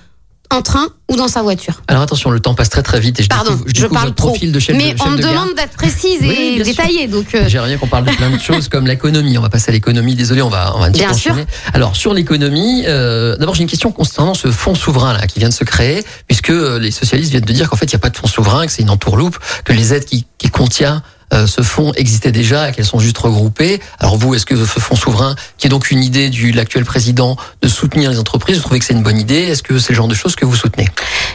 [0.52, 1.80] en train ou dans sa voiture.
[1.86, 3.94] Alors attention, le temps passe très très vite et je Pardon, découvre, je je découvre
[3.94, 4.28] parle votre trop.
[4.30, 6.64] profil de chef Mais de, chef on me de demande d'être précise Oui, et sûr.
[6.64, 9.38] détaillée, donc euh, J'aimerais bien qu'on parle de plein de choses comme l'économie.
[9.38, 10.16] On va passer à l'économie.
[10.16, 11.36] Désolé, on va, on va Bien sûr.
[11.72, 15.48] Alors sur l'économie, euh, d'abord j'ai une question concernant ce fonds souverain là qui vient
[15.50, 18.00] de se créer, puisque euh, les socialistes viennent de dire qu'en fait il n'y a
[18.00, 21.62] pas de fonds souverain, que c'est une entourloupe, que les aides qui, qui contient ce
[21.62, 23.80] fonds existaient déjà et qu'elles sont juste regroupées.
[23.98, 27.36] Alors vous, est-ce que ce fonds souverain, qui est donc une idée de l'actuel président
[27.62, 29.42] de soutenir les entreprises, vous trouvez que c'est une bonne idée?
[29.42, 30.88] Est-ce que c'est le genre de choses que vous soutenez?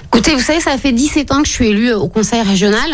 [0.06, 2.90] Écoutez, vous savez, ça fait 17 ans que je suis élue au conseil régional.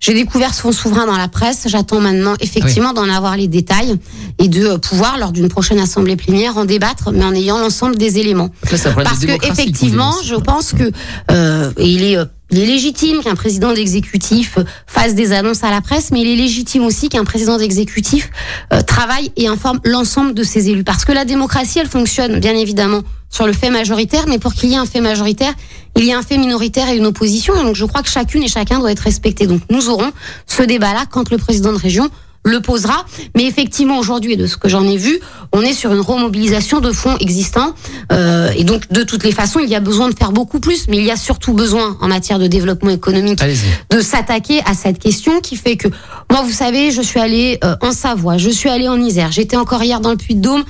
[0.00, 1.66] J'ai découvert ce fonds souverain dans la presse.
[1.66, 3.96] J'attends maintenant effectivement d'en avoir les détails
[4.38, 7.96] et de euh, pouvoir, lors d'une prochaine assemblée plénière, en débattre, mais en ayant l'ensemble
[7.96, 8.50] des éléments.
[8.70, 10.90] Là, Parce que effectivement, je pense que
[11.30, 15.70] euh, il est euh, il est légitime qu'un président d'exécutif euh, fasse des annonces à
[15.70, 18.30] la presse, mais il est légitime aussi qu'un président d'exécutif
[18.72, 20.84] euh, travaille et informe l'ensemble de ses élus.
[20.84, 23.02] Parce que la démocratie, elle fonctionne bien évidemment
[23.36, 25.52] sur le fait majoritaire, mais pour qu'il y ait un fait majoritaire,
[25.94, 27.54] il y a un fait minoritaire et une opposition.
[27.60, 29.46] Et donc je crois que chacune et chacun doit être respecté.
[29.46, 30.10] Donc nous aurons
[30.46, 32.08] ce débat-là quand le président de région
[32.44, 33.04] le posera.
[33.36, 35.20] Mais effectivement, aujourd'hui, et de ce que j'en ai vu,
[35.52, 37.74] on est sur une remobilisation de fonds existants.
[38.10, 40.88] Euh, et donc, de toutes les façons, il y a besoin de faire beaucoup plus.
[40.88, 43.40] Mais il y a surtout besoin, en matière de développement économique,
[43.90, 45.88] de s'attaquer à cette question qui fait que,
[46.30, 49.56] moi, vous savez, je suis allée euh, en Savoie, je suis allée en Isère, j'étais
[49.56, 50.64] encore hier dans le Puy-de-Dôme.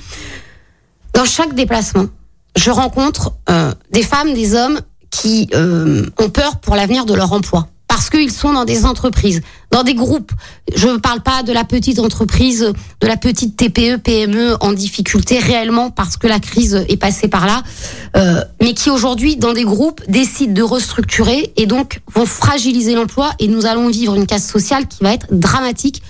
[1.13, 2.07] Dans chaque déplacement,
[2.57, 7.31] je rencontre euh, des femmes, des hommes qui euh, ont peur pour l'avenir de leur
[7.31, 7.67] emploi.
[7.87, 9.41] Parce qu'ils sont dans des entreprises,
[9.71, 10.31] dans des groupes.
[10.75, 15.39] Je ne parle pas de la petite entreprise, de la petite TPE, PME en difficulté
[15.39, 17.63] réellement parce que la crise est passée par là,
[18.17, 23.31] euh, mais qui aujourd'hui, dans des groupes, décident de restructurer et donc vont fragiliser l'emploi
[23.39, 26.01] et nous allons vivre une casse sociale qui va être dramatique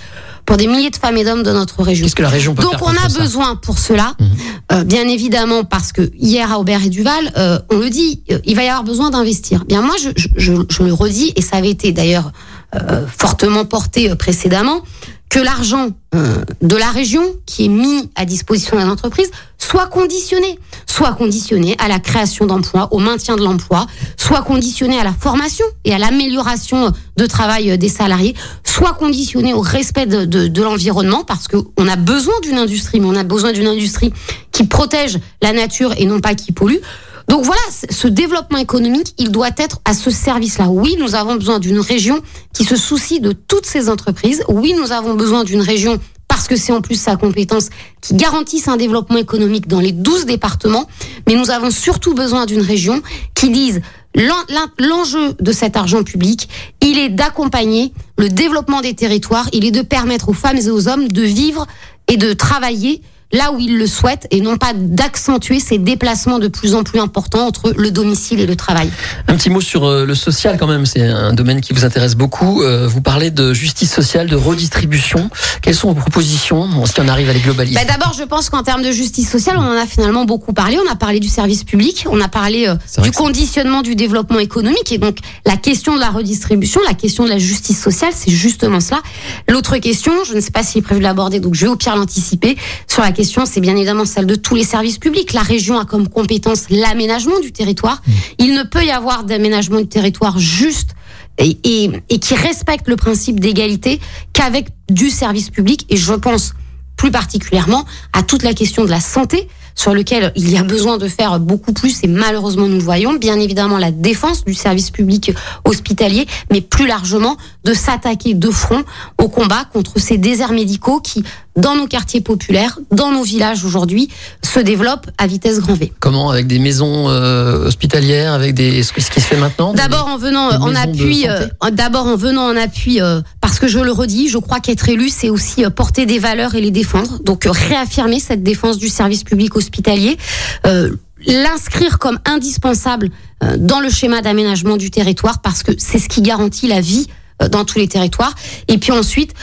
[0.47, 2.05] pour des milliers de femmes et d'hommes de notre région.
[2.05, 4.27] Qu'est-ce que la région peut Donc faire on a besoin pour cela, Mhm.
[4.71, 8.39] euh, bien évidemment, parce que hier à Aubert et Duval, euh, on le dit, euh,
[8.45, 9.65] il va y avoir besoin d'investir.
[9.65, 12.31] Bien moi, je, je, je- je le redis, et ça avait été d'ailleurs
[12.75, 14.81] euh, fortement porté précédemment,
[15.29, 20.59] que l'argent euh, de la région qui est mis à disposition des entreprises soit conditionné,
[20.85, 25.65] soit conditionné à la création d'emplois, au maintien de l'emploi, soit conditionné à la formation
[25.85, 30.61] et à l'amélioration de travail euh, des salariés, soit conditionné au respect de, de, de
[30.61, 34.13] l'environnement, parce qu'on a besoin d'une industrie, mais on a besoin d'une industrie
[34.51, 36.81] qui protège la nature et non pas qui pollue.
[37.27, 40.69] Donc voilà, ce développement économique, il doit être à ce service-là.
[40.69, 42.21] Oui, nous avons besoin d'une région
[42.53, 44.43] qui se soucie de toutes ces entreprises.
[44.47, 45.99] Oui, nous avons besoin d'une région
[46.37, 47.69] parce que c'est en plus sa compétence
[47.99, 50.87] qui garantisse un développement économique dans les 12 départements.
[51.27, 53.01] Mais nous avons surtout besoin d'une région
[53.33, 53.81] qui dise
[54.13, 56.47] l'en- l'en- l'enjeu de cet argent public,
[56.81, 60.87] il est d'accompagner le développement des territoires, il est de permettre aux femmes et aux
[60.87, 61.65] hommes de vivre
[62.07, 63.01] et de travailler
[63.33, 66.99] là où ils le souhaitent et non pas d'accentuer ces déplacements de plus en plus
[66.99, 68.89] importants entre le domicile et le travail.
[69.27, 72.15] Un petit mot sur euh, le social quand même, c'est un domaine qui vous intéresse
[72.15, 72.63] beaucoup.
[72.63, 75.29] Euh, Vous parlez de justice sociale, de redistribution.
[75.61, 77.75] Quelles sont vos propositions si on arrive à les globaliser?
[77.75, 80.77] Bah, D'abord, je pense qu'en termes de justice sociale, on en a finalement beaucoup parlé.
[80.87, 84.91] On a parlé du service public, on a parlé euh, du conditionnement du développement économique.
[84.91, 88.79] Et donc, la question de la redistribution, la question de la justice sociale, c'est justement
[88.79, 89.01] cela.
[89.49, 91.75] L'autre question, je ne sais pas s'il est prévu de l'aborder, donc je vais au
[91.75, 92.57] pire l'anticiper.
[92.87, 95.33] Sur la question, c'est bien évidemment celle de tous les services publics.
[95.33, 98.03] La région a comme compétence l'aménagement du territoire.
[98.37, 100.91] Il ne peut y avoir d'aménagement du territoire juste
[101.39, 103.99] et, et, et qui respecte le principe d'égalité
[104.33, 105.87] qu'avec du service public.
[105.89, 106.53] Et je pense
[106.95, 110.97] plus particulièrement à toute la question de la santé sur lequel il y a besoin
[110.97, 114.89] de faire beaucoup plus et malheureusement nous le voyons bien évidemment la défense du service
[114.89, 115.31] public
[115.65, 118.83] hospitalier mais plus largement de s'attaquer de front
[119.21, 121.23] au combat contre ces déserts médicaux qui
[121.57, 124.09] dans nos quartiers populaires dans nos villages aujourd'hui
[124.41, 125.91] se développent à vitesse grand V.
[125.99, 130.17] Comment Avec des maisons euh, hospitalières, avec des ce qui se fait maintenant D'abord en
[130.17, 133.91] venant euh, en appui, euh, d'abord en venant en appui, euh, parce que je le
[133.91, 137.19] redis, je crois qu'être élu, c'est aussi euh, porter des valeurs et les défendre.
[137.23, 140.17] Donc euh, réaffirmer cette défense du service public hospitalier,
[140.65, 143.09] euh, l'inscrire comme indispensable
[143.43, 147.07] euh, dans le schéma d'aménagement du territoire, parce que c'est ce qui garantit la vie
[147.07, 147.11] euh,
[147.49, 148.33] dans tous les territoires.
[148.67, 149.33] Et puis ensuite,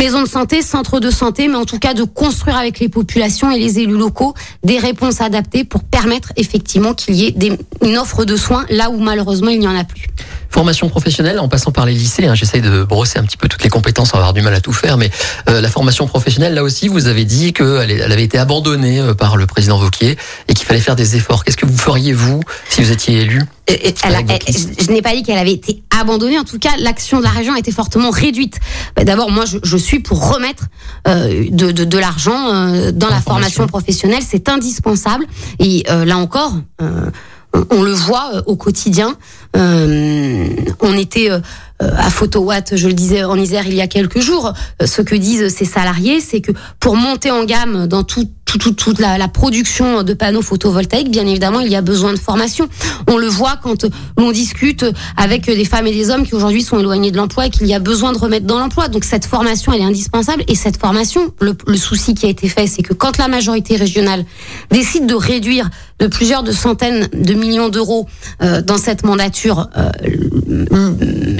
[0.00, 3.50] maison de santé, centre de santé, mais en tout cas de construire avec les populations
[3.50, 4.32] et les élus locaux
[4.64, 7.52] des réponses adaptées pour permettre effectivement qu'il y ait des,
[7.84, 10.06] une offre de soins là où malheureusement il n'y en a plus.
[10.48, 13.62] Formation professionnelle, en passant par les lycées, hein, j'essaye de brosser un petit peu toutes
[13.62, 15.10] les compétences, on va avoir du mal à tout faire, mais
[15.48, 19.14] euh, la formation professionnelle, là aussi, vous avez dit qu'elle elle avait été abandonnée euh,
[19.14, 20.16] par le président Vauquier
[20.48, 21.44] et qu'il fallait faire des efforts.
[21.44, 23.42] Qu'est-ce que vous feriez, vous, si vous étiez élu?
[23.68, 24.82] Et- et elle- liste.
[24.82, 26.38] je n'ai pas dit qu'elle avait été abandonnée.
[26.40, 28.58] En tout cas, l'action de la région a été fortement réduite.
[28.96, 30.66] Bah, D'abord, moi, je, je suis pour remettre
[31.08, 33.66] euh, de, de, de l'argent euh, dans la formation.
[33.66, 34.22] professionnelle.
[34.26, 35.26] C'est indispensable.
[35.58, 37.10] Et euh, là encore, euh,
[37.52, 39.16] on, on le voit au quotidien.
[39.56, 40.46] Euh,
[40.80, 41.40] on était euh,
[41.80, 44.52] à Photowatt, je le disais en Isère il y a quelques jours.
[44.84, 48.72] Ce que disent ces salariés, c'est que pour monter en gamme dans tout, tout, tout-
[48.72, 52.68] toute la, la production de panneaux photovoltaïques, bien évidemment, il y a besoin de formation.
[53.08, 53.86] On le voit quand
[54.18, 54.84] l'on discute
[55.16, 57.74] avec des femmes et des hommes qui aujourd'hui sont éloignés de l'emploi et qu'il y
[57.74, 58.88] a besoin de remettre dans l'emploi.
[58.88, 60.42] Donc cette formation, elle est indispensable.
[60.48, 63.76] Et cette formation, le, le souci qui a été fait, c'est que quand la majorité
[63.76, 64.24] régionale
[64.72, 68.08] décide de réduire de plusieurs de centaines de millions d'euros
[68.42, 69.90] euh, dans cette mandature euh,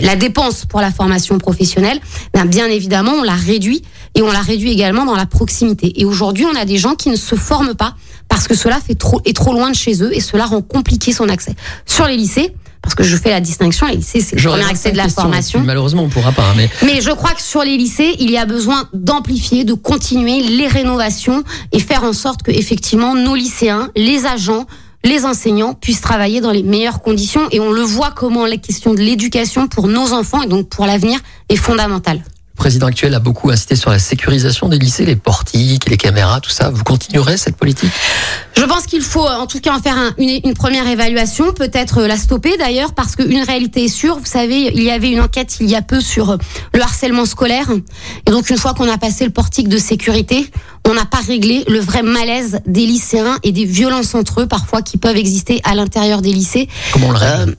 [0.03, 1.99] la dépense pour la formation professionnelle,
[2.35, 3.83] ben bien évidemment, on la réduit
[4.15, 6.01] et on la réduit également dans la proximité.
[6.01, 7.95] Et aujourd'hui, on a des gens qui ne se forment pas
[8.29, 11.13] parce que cela fait trop, est trop loin de chez eux et cela rend compliqué
[11.13, 11.55] son accès.
[11.87, 14.93] Sur les lycées, parce que je fais la distinction, les lycées, c'est le premier accès
[14.93, 15.61] de la 25 questions formation.
[15.65, 16.45] Malheureusement, on ne pourra pas.
[16.45, 19.75] hein, mais Mais je crois que sur les lycées, il y a besoin d'amplifier, de
[19.75, 24.67] continuer les rénovations et faire en sorte que effectivement nos lycéens, les agents,
[25.03, 27.49] les enseignants puissent travailler dans les meilleures conditions.
[27.51, 30.87] Et on le voit comment la question de l'éducation pour nos enfants et donc pour
[30.87, 32.23] l'avenir est fondamentale.
[32.61, 36.41] Le président actuel a beaucoup insisté sur la sécurisation des lycées, les portiques, les caméras,
[36.41, 36.69] tout ça.
[36.69, 37.91] Vous continuerez cette politique?
[38.55, 41.55] Je pense qu'il faut euh, en tout cas en faire un- une, une première évaluation,
[41.55, 44.19] peut-être euh, la stopper d'ailleurs, parce qu'une réalité est sûre.
[44.19, 46.37] Vous savez, il y avait une enquête il y a peu sur euh,
[46.75, 47.71] le harcèlement scolaire.
[48.27, 50.51] Et donc une fois qu'on a passé le portique de sécurité,
[50.87, 54.83] on n'a pas réglé le vrai malaise des lycéens et des violences entre eux parfois
[54.83, 56.69] qui peuvent exister à l'intérieur des lycées.
[56.93, 57.57] Comment on le règle?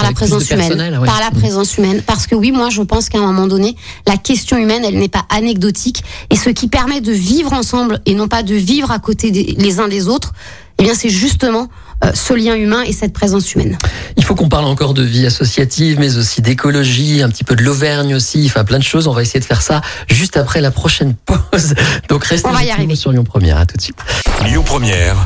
[0.00, 0.98] Par la présence humaine.
[0.98, 1.06] ouais.
[1.06, 2.02] Par la présence humaine.
[2.06, 5.08] Parce que oui, moi, je pense qu'à un moment donné, la question humaine, elle n'est
[5.08, 6.04] pas anecdotique.
[6.30, 9.54] Et ce qui permet de vivre ensemble et non pas de vivre à côté des,
[9.58, 10.32] les uns des autres,
[10.78, 11.68] eh bien c'est justement
[12.04, 13.78] euh, ce lien humain et cette présence humaine.
[14.18, 17.62] Il faut qu'on parle encore de vie associative, mais aussi d'écologie, un petit peu de
[17.62, 19.06] l'Auvergne aussi, enfin plein de choses.
[19.08, 21.74] On va essayer de faire ça juste après la prochaine pause.
[22.10, 22.94] Donc restez On va y arriver.
[22.96, 23.56] sur Lyon Première.
[23.56, 23.96] À tout de suite.
[24.44, 25.16] Lyon Première.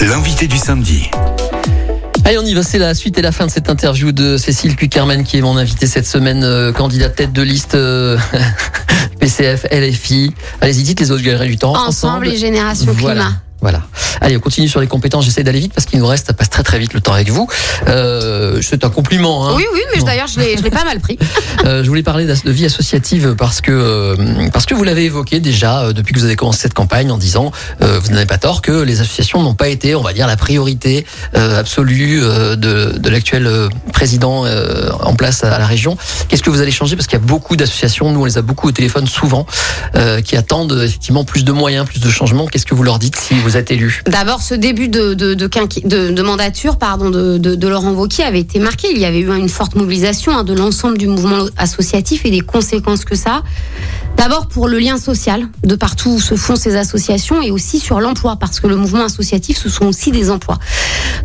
[0.00, 1.10] L'invité du samedi.
[2.24, 2.62] Allez, on y va.
[2.62, 5.56] C'est la suite et la fin de cette interview de Cécile Cuckerman, qui est mon
[5.56, 8.18] invitée cette semaine, euh, candidate tête de liste euh,
[9.20, 10.32] PCF, LFI.
[10.60, 11.74] Allez-y, dites les autres galeries du temps.
[11.76, 13.22] Ensemble, les générations Voilà.
[13.22, 13.42] climat.
[13.60, 13.82] Voilà.
[14.20, 15.24] Allez, on continue sur les compétences.
[15.24, 17.30] J'essaie d'aller vite parce qu'il nous reste, ça passe très très vite le temps avec
[17.30, 17.48] vous.
[17.88, 19.48] Euh, c'est un compliment.
[19.48, 19.54] Hein.
[19.56, 21.18] Oui, oui, mais d'ailleurs, je l'ai je l'ai pas mal pris.
[21.66, 25.40] Euh, je voulais parler de vie associative parce que euh, parce que vous l'avez évoqué
[25.40, 28.38] déjà euh, depuis que vous avez commencé cette campagne en disant euh, vous n'avez pas
[28.38, 31.04] tort que les associations n'ont pas été on va dire la priorité
[31.36, 35.98] euh, absolue euh, de, de l'actuel président euh, en place à la région.
[36.28, 36.96] Qu'est-ce que vous allez changer?
[36.96, 39.44] Parce qu'il y a beaucoup d'associations nous on les a beaucoup au téléphone souvent
[39.96, 42.46] euh, qui attendent effectivement plus de moyens plus de changements.
[42.46, 47.10] Qu'est-ce que vous leur dites si vous êtes élu D'abord, ce début de, mandature pardon,
[47.10, 48.88] de, Laurent Wauquiez avait été marqué.
[48.90, 52.40] Il y avait eu une forte mobilisation hein, de l'ensemble du mouvement associatif et des
[52.40, 53.42] conséquences que ça.
[54.16, 58.00] D'abord pour le lien social, de partout où se font ces associations, et aussi sur
[58.00, 60.58] l'emploi, parce que le mouvement associatif, ce sont aussi des emplois.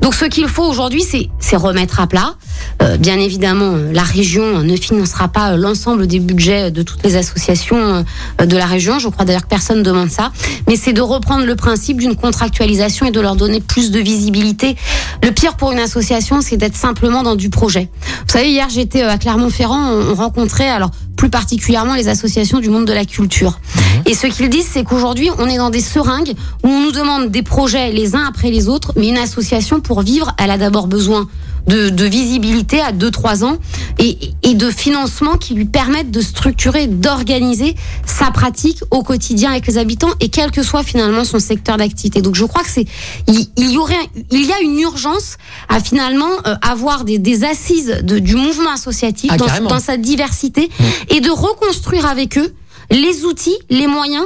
[0.01, 2.35] Donc ce qu'il faut aujourd'hui, c'est remettre à plat.
[2.81, 7.03] Euh, bien évidemment, euh, la région ne financera pas euh, l'ensemble des budgets de toutes
[7.03, 8.03] les associations
[8.41, 8.99] euh, de la région.
[8.99, 10.31] Je crois d'ailleurs que personne ne demande ça.
[10.67, 14.75] Mais c'est de reprendre le principe d'une contractualisation et de leur donner plus de visibilité.
[15.23, 17.89] Le pire pour une association, c'est d'être simplement dans du projet.
[18.27, 22.59] Vous savez, hier, j'étais euh, à Clermont-Ferrand, on on rencontrait alors plus particulièrement les associations
[22.59, 23.59] du monde de la culture.
[24.05, 27.31] Et ce qu'ils disent, c'est qu'aujourd'hui, on est dans des seringues où on nous demande
[27.31, 30.87] des projets les uns après les autres, mais une association, pour vivre, elle a d'abord
[30.87, 31.27] besoin
[31.67, 33.58] de, de visibilité à 2-3 ans
[33.99, 37.75] et, et de financement qui lui permettent de structurer, d'organiser
[38.06, 42.21] sa pratique au quotidien avec les habitants et quel que soit finalement son secteur d'activité.
[42.21, 42.86] Donc je crois que c'est
[43.28, 43.95] il, il y aurait
[44.32, 45.38] il y a une urgence
[45.69, 50.69] à finalement euh, avoir des, des assises de, du mouvement associatif Ah, dans sa diversité
[51.10, 52.54] et de reconstruire avec eux
[52.91, 54.25] les outils, les moyens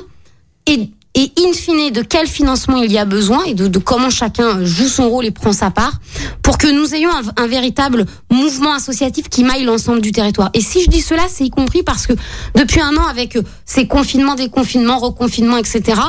[0.67, 4.09] et, et in fine de quel financement il y a besoin et de, de comment
[4.09, 5.99] chacun joue son rôle et prend sa part
[6.43, 10.49] pour que nous ayons un, un véritable mouvement associatif qui maille l'ensemble du territoire.
[10.53, 12.13] Et si je dis cela, c'est y compris parce que
[12.55, 15.99] depuis un an, avec euh, ces confinements, déconfinements, reconfinements, etc.,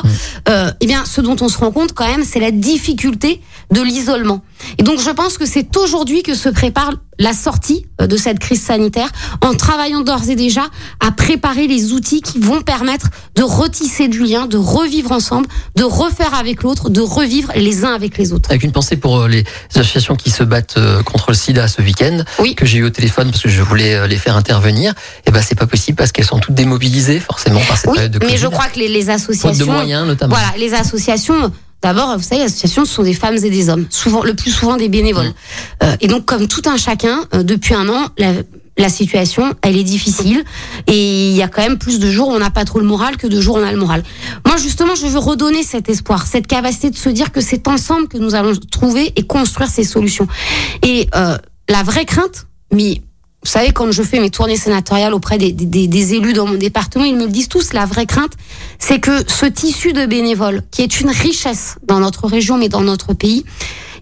[0.47, 3.81] euh, eh bien, ce dont on se rend compte quand même, c'est la difficulté de
[3.81, 4.41] l'isolement.
[4.77, 8.39] Et donc, je pense que c'est aujourd'hui que se prépare la sortie euh, de cette
[8.39, 9.09] crise sanitaire
[9.41, 10.63] en travaillant d'ores et déjà
[10.99, 15.83] à préparer les outils qui vont permettre de retisser du lien, de revivre ensemble, de
[15.83, 18.49] refaire avec l'autre, de revivre les uns avec les autres.
[18.49, 19.43] Avec une pensée pour euh, les
[19.75, 22.55] associations qui se battent euh, contre le sida ce week-end, Oui.
[22.55, 24.93] que j'ai eu au téléphone parce que je voulais les faire intervenir.
[25.27, 28.11] Et ben c'est pas possible parce qu'elles sont toutes démobilisées forcément par cette Oui, période
[28.13, 28.37] de mais Covid.
[28.37, 30.35] je crois que les, les associations, de moyens notamment.
[30.35, 31.51] voilà, les associations.
[31.81, 34.51] D'abord, vous savez, les associations, ce sont des femmes et des hommes, souvent, le plus
[34.51, 35.27] souvent des bénévoles.
[35.27, 35.33] Mm.
[35.83, 38.33] Euh, et donc, comme tout un chacun, euh, depuis un an, la,
[38.77, 40.43] la situation, elle est difficile.
[40.87, 42.85] Et il y a quand même plus de jours où on n'a pas trop le
[42.85, 44.03] moral que de jours où on a le moral.
[44.45, 48.07] Moi, justement, je veux redonner cet espoir, cette capacité de se dire que c'est ensemble
[48.07, 50.27] que nous allons trouver et construire ces solutions.
[50.83, 51.37] Et euh,
[51.69, 53.01] la vraie crainte, mais
[53.43, 57.15] vous savez, quand je fais mes tournées sénatoriales auprès des, élus dans mon département, ils
[57.15, 58.33] me le disent tous, la vraie crainte,
[58.77, 62.81] c'est que ce tissu de bénévoles, qui est une richesse dans notre région, mais dans
[62.81, 63.43] notre pays,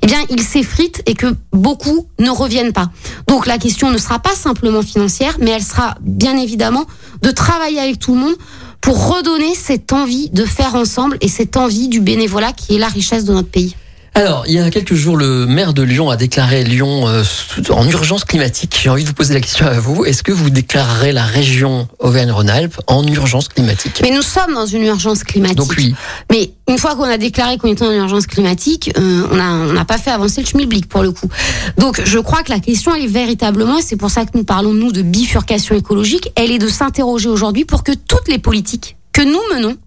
[0.02, 2.90] eh bien, il s'effrite et que beaucoup ne reviennent pas.
[3.28, 6.86] Donc, la question ne sera pas simplement financière, mais elle sera bien évidemment
[7.22, 8.36] de travailler avec tout le monde
[8.82, 12.88] pour redonner cette envie de faire ensemble et cette envie du bénévolat qui est la
[12.88, 13.76] richesse de notre pays.
[14.16, 17.24] Alors, il y a quelques jours, le maire de Lyon a déclaré Lyon euh,
[17.70, 18.78] en urgence climatique.
[18.82, 20.06] J'ai envie de vous poser la question à vous.
[20.06, 24.00] Est-ce que vous déclarerez la région Auvergne-Rhône-Alpes en urgence climatique?
[24.02, 25.58] Mais nous sommes dans une urgence climatique.
[25.58, 25.96] Donc oui,
[26.32, 29.74] Mais une fois qu'on a déclaré qu'on était en urgence climatique, euh, on a on
[29.74, 31.30] n'a pas fait avancer le schmilblick pour le coup.
[31.78, 34.44] Donc je crois que la question elle est véritablement, et c'est pour ça que nous
[34.44, 38.98] parlons nous de bifurcation écologique, elle est de s'interroger aujourd'hui pour que toutes les politiques
[39.14, 39.78] que nous menons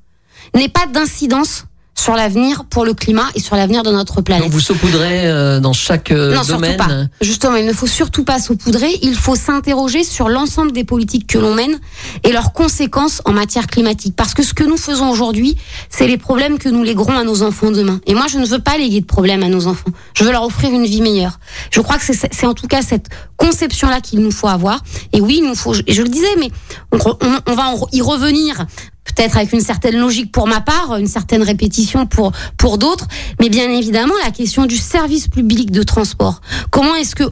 [0.54, 1.64] n'aient pas d'incidence
[2.02, 4.42] sur l'avenir pour le climat et sur l'avenir de notre planète.
[4.44, 6.76] donc vous saupoudrez euh, dans chaque euh, Non, surtout domaine.
[6.76, 6.88] pas.
[7.20, 8.90] Justement, il ne faut surtout pas saupoudrer.
[9.02, 11.78] Il faut s'interroger sur l'ensemble des politiques que l'on mène
[12.24, 14.14] et leurs conséquences en matière climatique.
[14.16, 15.56] Parce que ce que nous faisons aujourd'hui,
[15.90, 18.00] c'est les problèmes que nous léguerons à nos enfants demain.
[18.06, 19.90] Et moi, je ne veux pas léguer de problèmes à nos enfants.
[20.14, 21.38] Je veux leur offrir une vie meilleure.
[21.70, 24.82] Je crois que c'est- en tout cas cette conception-là qu'il nous faut avoir.
[25.12, 26.50] Et oui, il nous faut, je le disais, mais
[26.92, 28.66] on, on- on va y revenir
[29.04, 33.06] peut-être avec une certaine logique pour ma part, une certaine répétition pour pour d'autres,
[33.40, 36.40] mais bien évidemment la question du service public de transport.
[36.70, 37.24] Comment est-ce que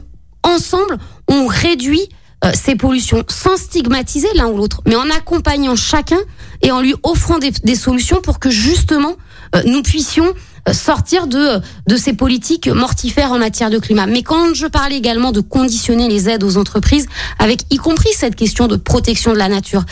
[0.43, 2.09] ensemble on réduit
[2.43, 6.17] euh, ces pollutions sans stigmatiser l'un ou l'autre, mais en accompagnant chacun
[6.63, 9.13] et en lui offrant des, solutions pour que justement
[9.55, 10.33] euh, nous puissions
[10.67, 14.07] euh, sortir de, de ces politiques mortifères en matière de climat.
[14.07, 17.05] Mais quand je parlais également de conditionner les aides aux entreprises,
[17.37, 19.83] avec y compris cette question de protection de la nature,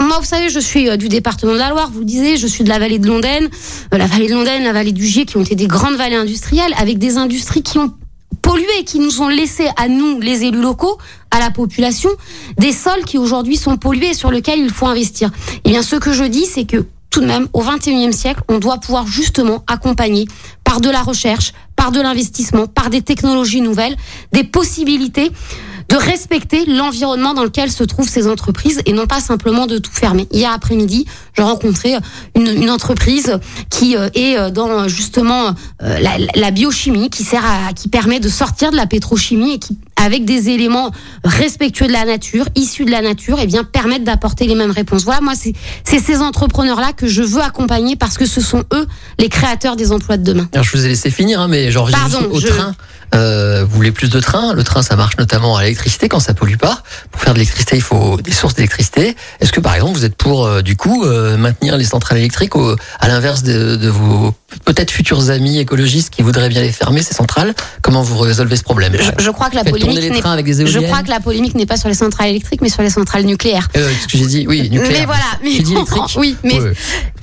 [0.00, 2.46] moi, vous savez, je suis euh, du département de la Loire, vous le disiez, je
[2.46, 3.48] suis de la vallée de Londaine,
[3.92, 6.16] euh, la vallée de Londaine, la vallée du Gier, qui ont été des grandes vallées
[6.16, 7.92] industrielles, avec des industries qui ont
[8.40, 10.96] pollué, qui nous ont laissé à nous, les élus locaux,
[11.30, 12.10] à la population,
[12.58, 15.28] des sols qui aujourd'hui sont pollués et sur lesquels il faut investir.
[15.28, 18.40] Et eh bien, ce que je dis, c'est que tout de même, au 21e siècle,
[18.48, 20.26] on doit pouvoir justement accompagner
[20.64, 23.96] par de la recherche, par de l'investissement, par des technologies nouvelles,
[24.32, 25.30] des possibilités
[25.88, 29.92] de respecter l'environnement dans lequel se trouvent ces entreprises et non pas simplement de tout
[29.92, 30.26] fermer.
[30.32, 31.06] Hier après-midi,
[31.36, 31.94] j'ai rencontré
[32.34, 33.38] une, une, entreprise
[33.70, 38.20] qui euh, est euh, dans justement euh, la, la, biochimie, qui sert à, qui permet
[38.20, 40.90] de sortir de la pétrochimie et qui, avec des éléments
[41.24, 44.70] respectueux de la nature, issus de la nature, et eh bien permettent d'apporter les mêmes
[44.70, 45.04] réponses.
[45.04, 45.54] Voilà, moi c'est
[45.98, 48.86] ces entrepreneurs-là que je veux accompagner parce que ce sont eux
[49.18, 50.48] les créateurs des emplois de demain.
[50.52, 51.88] Alors je vous ai laissé finir, hein, mais genre
[52.30, 52.74] au train.
[53.14, 54.52] Euh, vous voulez plus de trains?
[54.52, 56.82] Le train, ça marche notamment à l'électricité quand ça pollue pas.
[57.10, 59.16] Pour faire de l'électricité, il faut des sources d'électricité.
[59.40, 62.56] Est-ce que par exemple, vous êtes pour euh, du coup euh, maintenir les centrales électriques
[62.56, 64.34] au, à l'inverse de, de vos
[64.64, 67.54] peut-être futurs amis écologistes qui voudraient bien les fermer ces centrales?
[67.80, 68.94] Comment vous résolvez ce problème?
[68.98, 71.88] Je, je, crois que la avec des je crois que la polémique n'est pas sur
[71.88, 73.68] les centrales électriques, mais sur les centrales nucléaires.
[73.76, 74.90] Euh, ce que j'ai dit, oui, nucléaire.
[75.00, 76.16] Mais voilà, mais dit électrique.
[76.18, 76.58] oui, mais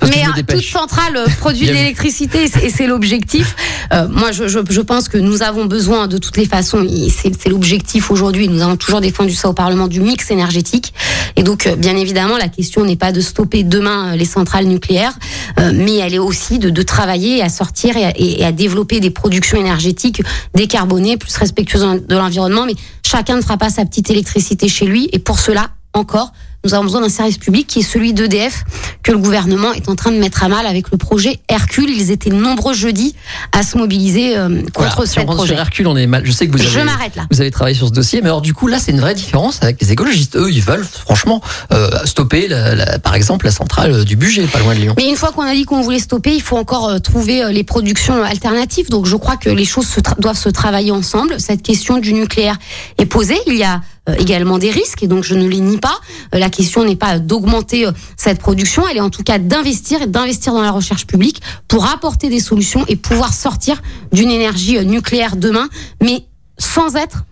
[0.02, 3.56] mais toute centrale produit de l'électricité et c'est l'objectif.
[3.92, 6.86] Euh, moi, je, je, je pense que nous avons besoin de toutes les façons.
[7.20, 8.48] C'est l'objectif aujourd'hui.
[8.48, 10.92] Nous avons toujours défendu ça au Parlement du mix énergétique.
[11.36, 14.66] Et donc, euh, bien évidemment, la question n'est pas de stopper demain euh, les centrales
[14.66, 15.14] nucléaires,
[15.58, 19.00] euh, mais elle est aussi de, de travailler à sortir et à, et à, développer
[19.00, 20.22] des productions énergétiques
[20.54, 22.53] décarbonées, plus respectueuses de l'environnement.
[22.66, 25.08] Mais chacun ne fera pas sa petite électricité chez lui.
[25.12, 26.32] Et pour cela, encore,
[26.64, 28.64] nous avons besoin d'un service public qui est celui d'EDF
[29.02, 31.90] que le gouvernement est en train de mettre à mal avec le projet Hercule.
[31.90, 33.14] Ils étaient nombreux jeudi
[33.52, 35.52] à se mobiliser euh, contre ce projet.
[35.52, 36.24] Sur Hercule, on est mal.
[36.24, 37.26] Je sais que vous avez, Je m'arrête là.
[37.30, 39.62] Vous avez travaillé sur ce dossier, mais alors du coup là, c'est une vraie différence
[39.62, 40.36] avec les écologistes.
[40.36, 41.42] Eux, ils veulent franchement
[41.72, 44.94] euh, stopper, la, par exemple, la centrale du budget, pas loin de Lyon.
[44.96, 47.52] Mais une fois qu'on a dit qu'on voulait stopper, il faut encore euh, trouver euh,
[47.52, 48.88] les productions alternatives.
[48.90, 51.40] Donc je crois que les choses se doivent se travailler ensemble.
[51.40, 52.56] Cette question du nucléaire
[52.98, 53.38] est posée.
[53.46, 53.78] Il y a euh,
[54.18, 55.98] également des risques et donc je ne les nie pas.
[56.34, 60.02] Euh, la question n'est pas d'augmenter euh, cette production, elle est en tout cas d'investir
[60.02, 63.82] et d'investir dans la recherche publique pour apporter des solutions et pouvoir sortir
[64.12, 65.68] d'une énergie nucléaire demain,
[66.02, 66.24] mais
[66.58, 67.24] sans être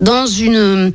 [0.00, 0.92] dans une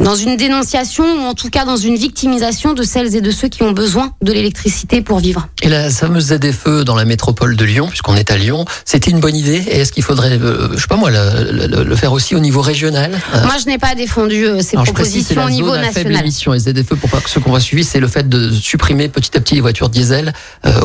[0.00, 3.48] dans une dénonciation ou en tout cas dans une victimisation de celles et de ceux
[3.48, 5.48] qui ont besoin de l'électricité pour vivre.
[5.62, 9.20] Et la fameuse ZFE dans la métropole de Lyon, puisqu'on est à Lyon, c'était une
[9.20, 12.12] bonne idée Et est-ce qu'il faudrait, euh, je sais pas moi, le, le, le, faire
[12.12, 13.12] aussi au niveau régional?
[13.34, 16.20] Euh, Moi, je n'ai pas défendu euh, ces propositions au niveau national.
[16.20, 19.08] Émission, et ZFE, pour pas que ce qu'on va suivre, c'est le fait de supprimer
[19.08, 20.32] petit à petit les voitures diesel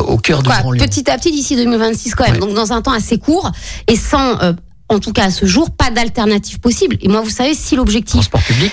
[0.06, 0.84] au cœur de Grand Lyon.
[0.84, 2.38] Petit à petit d'ici 2026 quand même.
[2.38, 3.50] Donc dans un temps assez court
[3.88, 4.38] et sans
[4.88, 6.96] en tout cas à ce jour, pas d'alternative possible.
[7.00, 8.28] Et moi, vous savez, si l'objectif,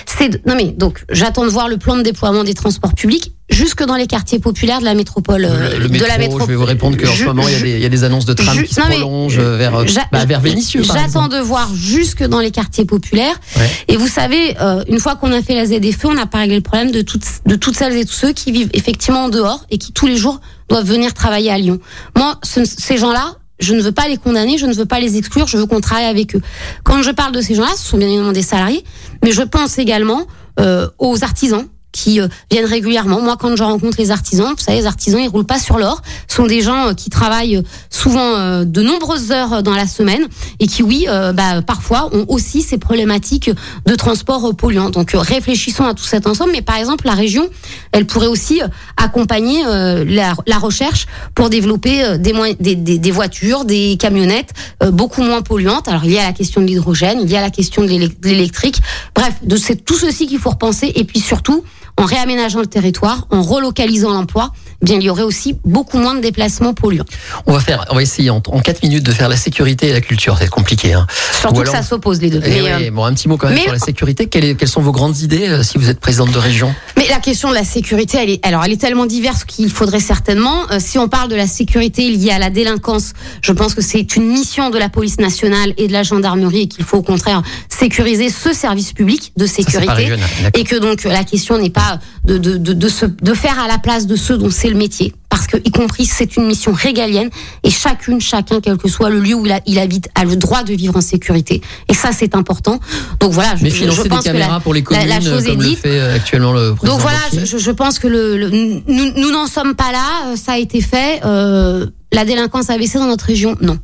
[0.06, 0.40] c'est de...
[0.46, 3.96] non mais donc j'attends de voir le plan de déploiement des transports publics jusque dans
[3.96, 5.42] les quartiers populaires de la métropole.
[5.42, 6.46] Le, euh, de la métropole.
[6.46, 8.04] Je vais vous répondre qu'en ce moment, il y, a des, il y, a des,
[8.04, 10.82] annonces de tram qui se prolongent vers, euh, bah, vers Vénissieux.
[10.82, 13.38] J'attends de voir jusque dans les quartiers populaires.
[13.56, 13.70] Ouais.
[13.88, 16.56] Et vous savez, euh, une fois qu'on a fait la ZFE, on n'a pas réglé
[16.56, 19.66] le problème de toutes, de toutes celles et tous ceux qui vivent effectivement en dehors
[19.70, 21.80] et qui tous les jours doivent venir travailler à Lyon.
[22.16, 25.16] Moi, ce, ces gens-là, je ne veux pas les condamner, je ne veux pas les
[25.16, 26.40] exclure, je veux qu'on travaille avec eux.
[26.84, 28.84] Quand je parle de ces gens-là, ce sont bien évidemment des salariés,
[29.24, 30.26] mais je pense également
[30.60, 33.20] euh, aux artisans qui euh, viennent régulièrement.
[33.22, 36.02] Moi, quand je rencontre les artisans, vous savez, les artisans, ils roulent pas sur l'or.
[36.28, 40.26] Ce sont des gens euh, qui travaillent souvent euh, de nombreuses heures dans la semaine
[40.58, 43.50] et qui, oui, bah, parfois ont aussi ces problématiques
[43.86, 44.90] de transport polluant.
[44.90, 46.50] Donc, réfléchissons à tout cet ensemble.
[46.52, 47.48] Mais par exemple, la région,
[47.92, 48.60] elle pourrait aussi
[48.96, 54.52] accompagner la, la, recherche pour développer des, des, des, des voitures, des camionnettes
[54.90, 55.86] beaucoup moins polluantes.
[55.86, 57.88] Alors, il y a la question de l'hydrogène, il y a la question de
[58.22, 58.80] l'électrique.
[59.14, 60.92] Bref, c'est tout ceci qu'il faut repenser.
[60.96, 61.64] Et puis surtout,
[61.96, 64.52] en réaménageant le territoire, en relocalisant l'emploi,
[64.84, 67.04] bien il y aurait aussi beaucoup moins de déplacements polluants.
[67.46, 69.92] On va faire, on va essayer en, en 4 minutes de faire la sécurité et
[69.92, 70.36] la culture.
[70.38, 70.92] C'est compliqué.
[70.92, 71.06] Hein.
[71.40, 72.40] Surtout que ça s'oppose les deux.
[72.44, 74.26] Eh mais, euh, bon, un petit mot quand même sur la sécurité.
[74.26, 76.74] Quelles, quelles, sont vos grandes idées euh, si vous êtes présidente de région?
[76.96, 80.00] Mais la question de la sécurité, elle est, alors elle est tellement diverse qu'il faudrait
[80.00, 80.70] certainement.
[80.70, 84.16] Euh, si on parle de la sécurité liée à la délinquance, je pense que c'est
[84.16, 87.42] une mission de la police nationale et de la gendarmerie et qu'il faut au contraire
[87.68, 90.12] sécuriser ce service public de sécurité
[90.54, 93.68] et que donc la question n'est pas de, de, de, de, se, de faire à
[93.68, 96.72] la place de ceux dont c'est le métier parce que, y compris, c'est une mission
[96.72, 97.28] régalienne
[97.64, 100.72] et chacune, chacun, quel que soit le lieu où il, habite, a le droit de
[100.74, 101.60] vivre en sécurité.
[101.88, 102.78] Et ça, c'est important.
[103.18, 105.80] Donc voilà, je, je pense que la, pour les communes, la, chose est dite.
[105.80, 108.50] fait euh, actuellement le Donc voilà, je, je, pense que le, le
[108.86, 110.36] nous n'en sommes pas là.
[110.36, 111.20] Ça a été fait.
[111.24, 113.78] Euh, La délinquance a baissé dans notre région Non.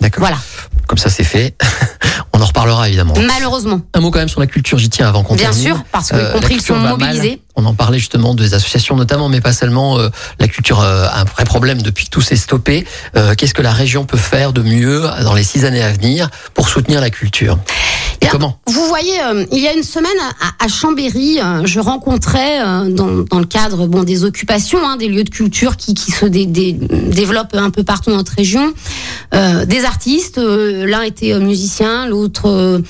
[0.00, 0.20] D'accord.
[0.20, 0.38] Voilà.
[0.88, 1.54] Comme ça, c'est fait.
[2.32, 3.14] On en reparlera évidemment.
[3.26, 3.80] Malheureusement.
[3.94, 5.66] Un mot quand même sur la culture, j'y tiens avant qu'on Bien termine.
[5.68, 7.18] sûr, parce que Euh, y compris la ils sont mal.
[7.56, 9.98] On en parlait justement des associations notamment, mais pas seulement.
[9.98, 12.86] euh, la culture euh, a un vrai problème depuis que tout s'est stoppé.
[13.16, 16.28] Euh, Qu'est-ce que la région peut faire de mieux dans les six années à venir
[16.54, 17.58] pour soutenir la culture?
[18.22, 18.58] Et comment?
[18.66, 22.88] Vous voyez, euh, il y a une semaine à, à Chambéry, euh, je rencontrais euh,
[22.90, 26.24] dans, dans le cadre bon des occupations, hein, des lieux de culture qui, qui se
[26.26, 28.72] dé- dé- développent un peu partout dans notre région,
[29.32, 30.38] des artistes.
[30.38, 32.80] L'un était musicien, l'autre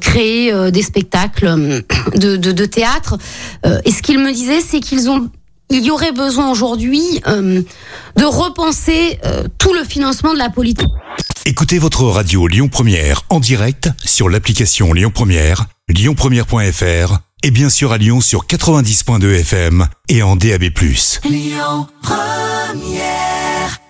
[0.00, 1.82] créait des spectacles
[2.16, 3.16] de, de, de théâtre.
[3.84, 5.30] Et ce qu'ils me disaient, c'est qu'ils ont
[5.70, 7.62] il y aurait besoin aujourd'hui euh,
[8.16, 10.90] de repenser euh, tout le financement de la politique.
[11.46, 17.90] Écoutez votre radio Lyon Première en direct sur l'application Lyon Première, lyonpremière.fr et bien sûr
[17.90, 20.64] à Lyon sur 90.2 FM et en DAB+.
[21.24, 23.81] Lyon Première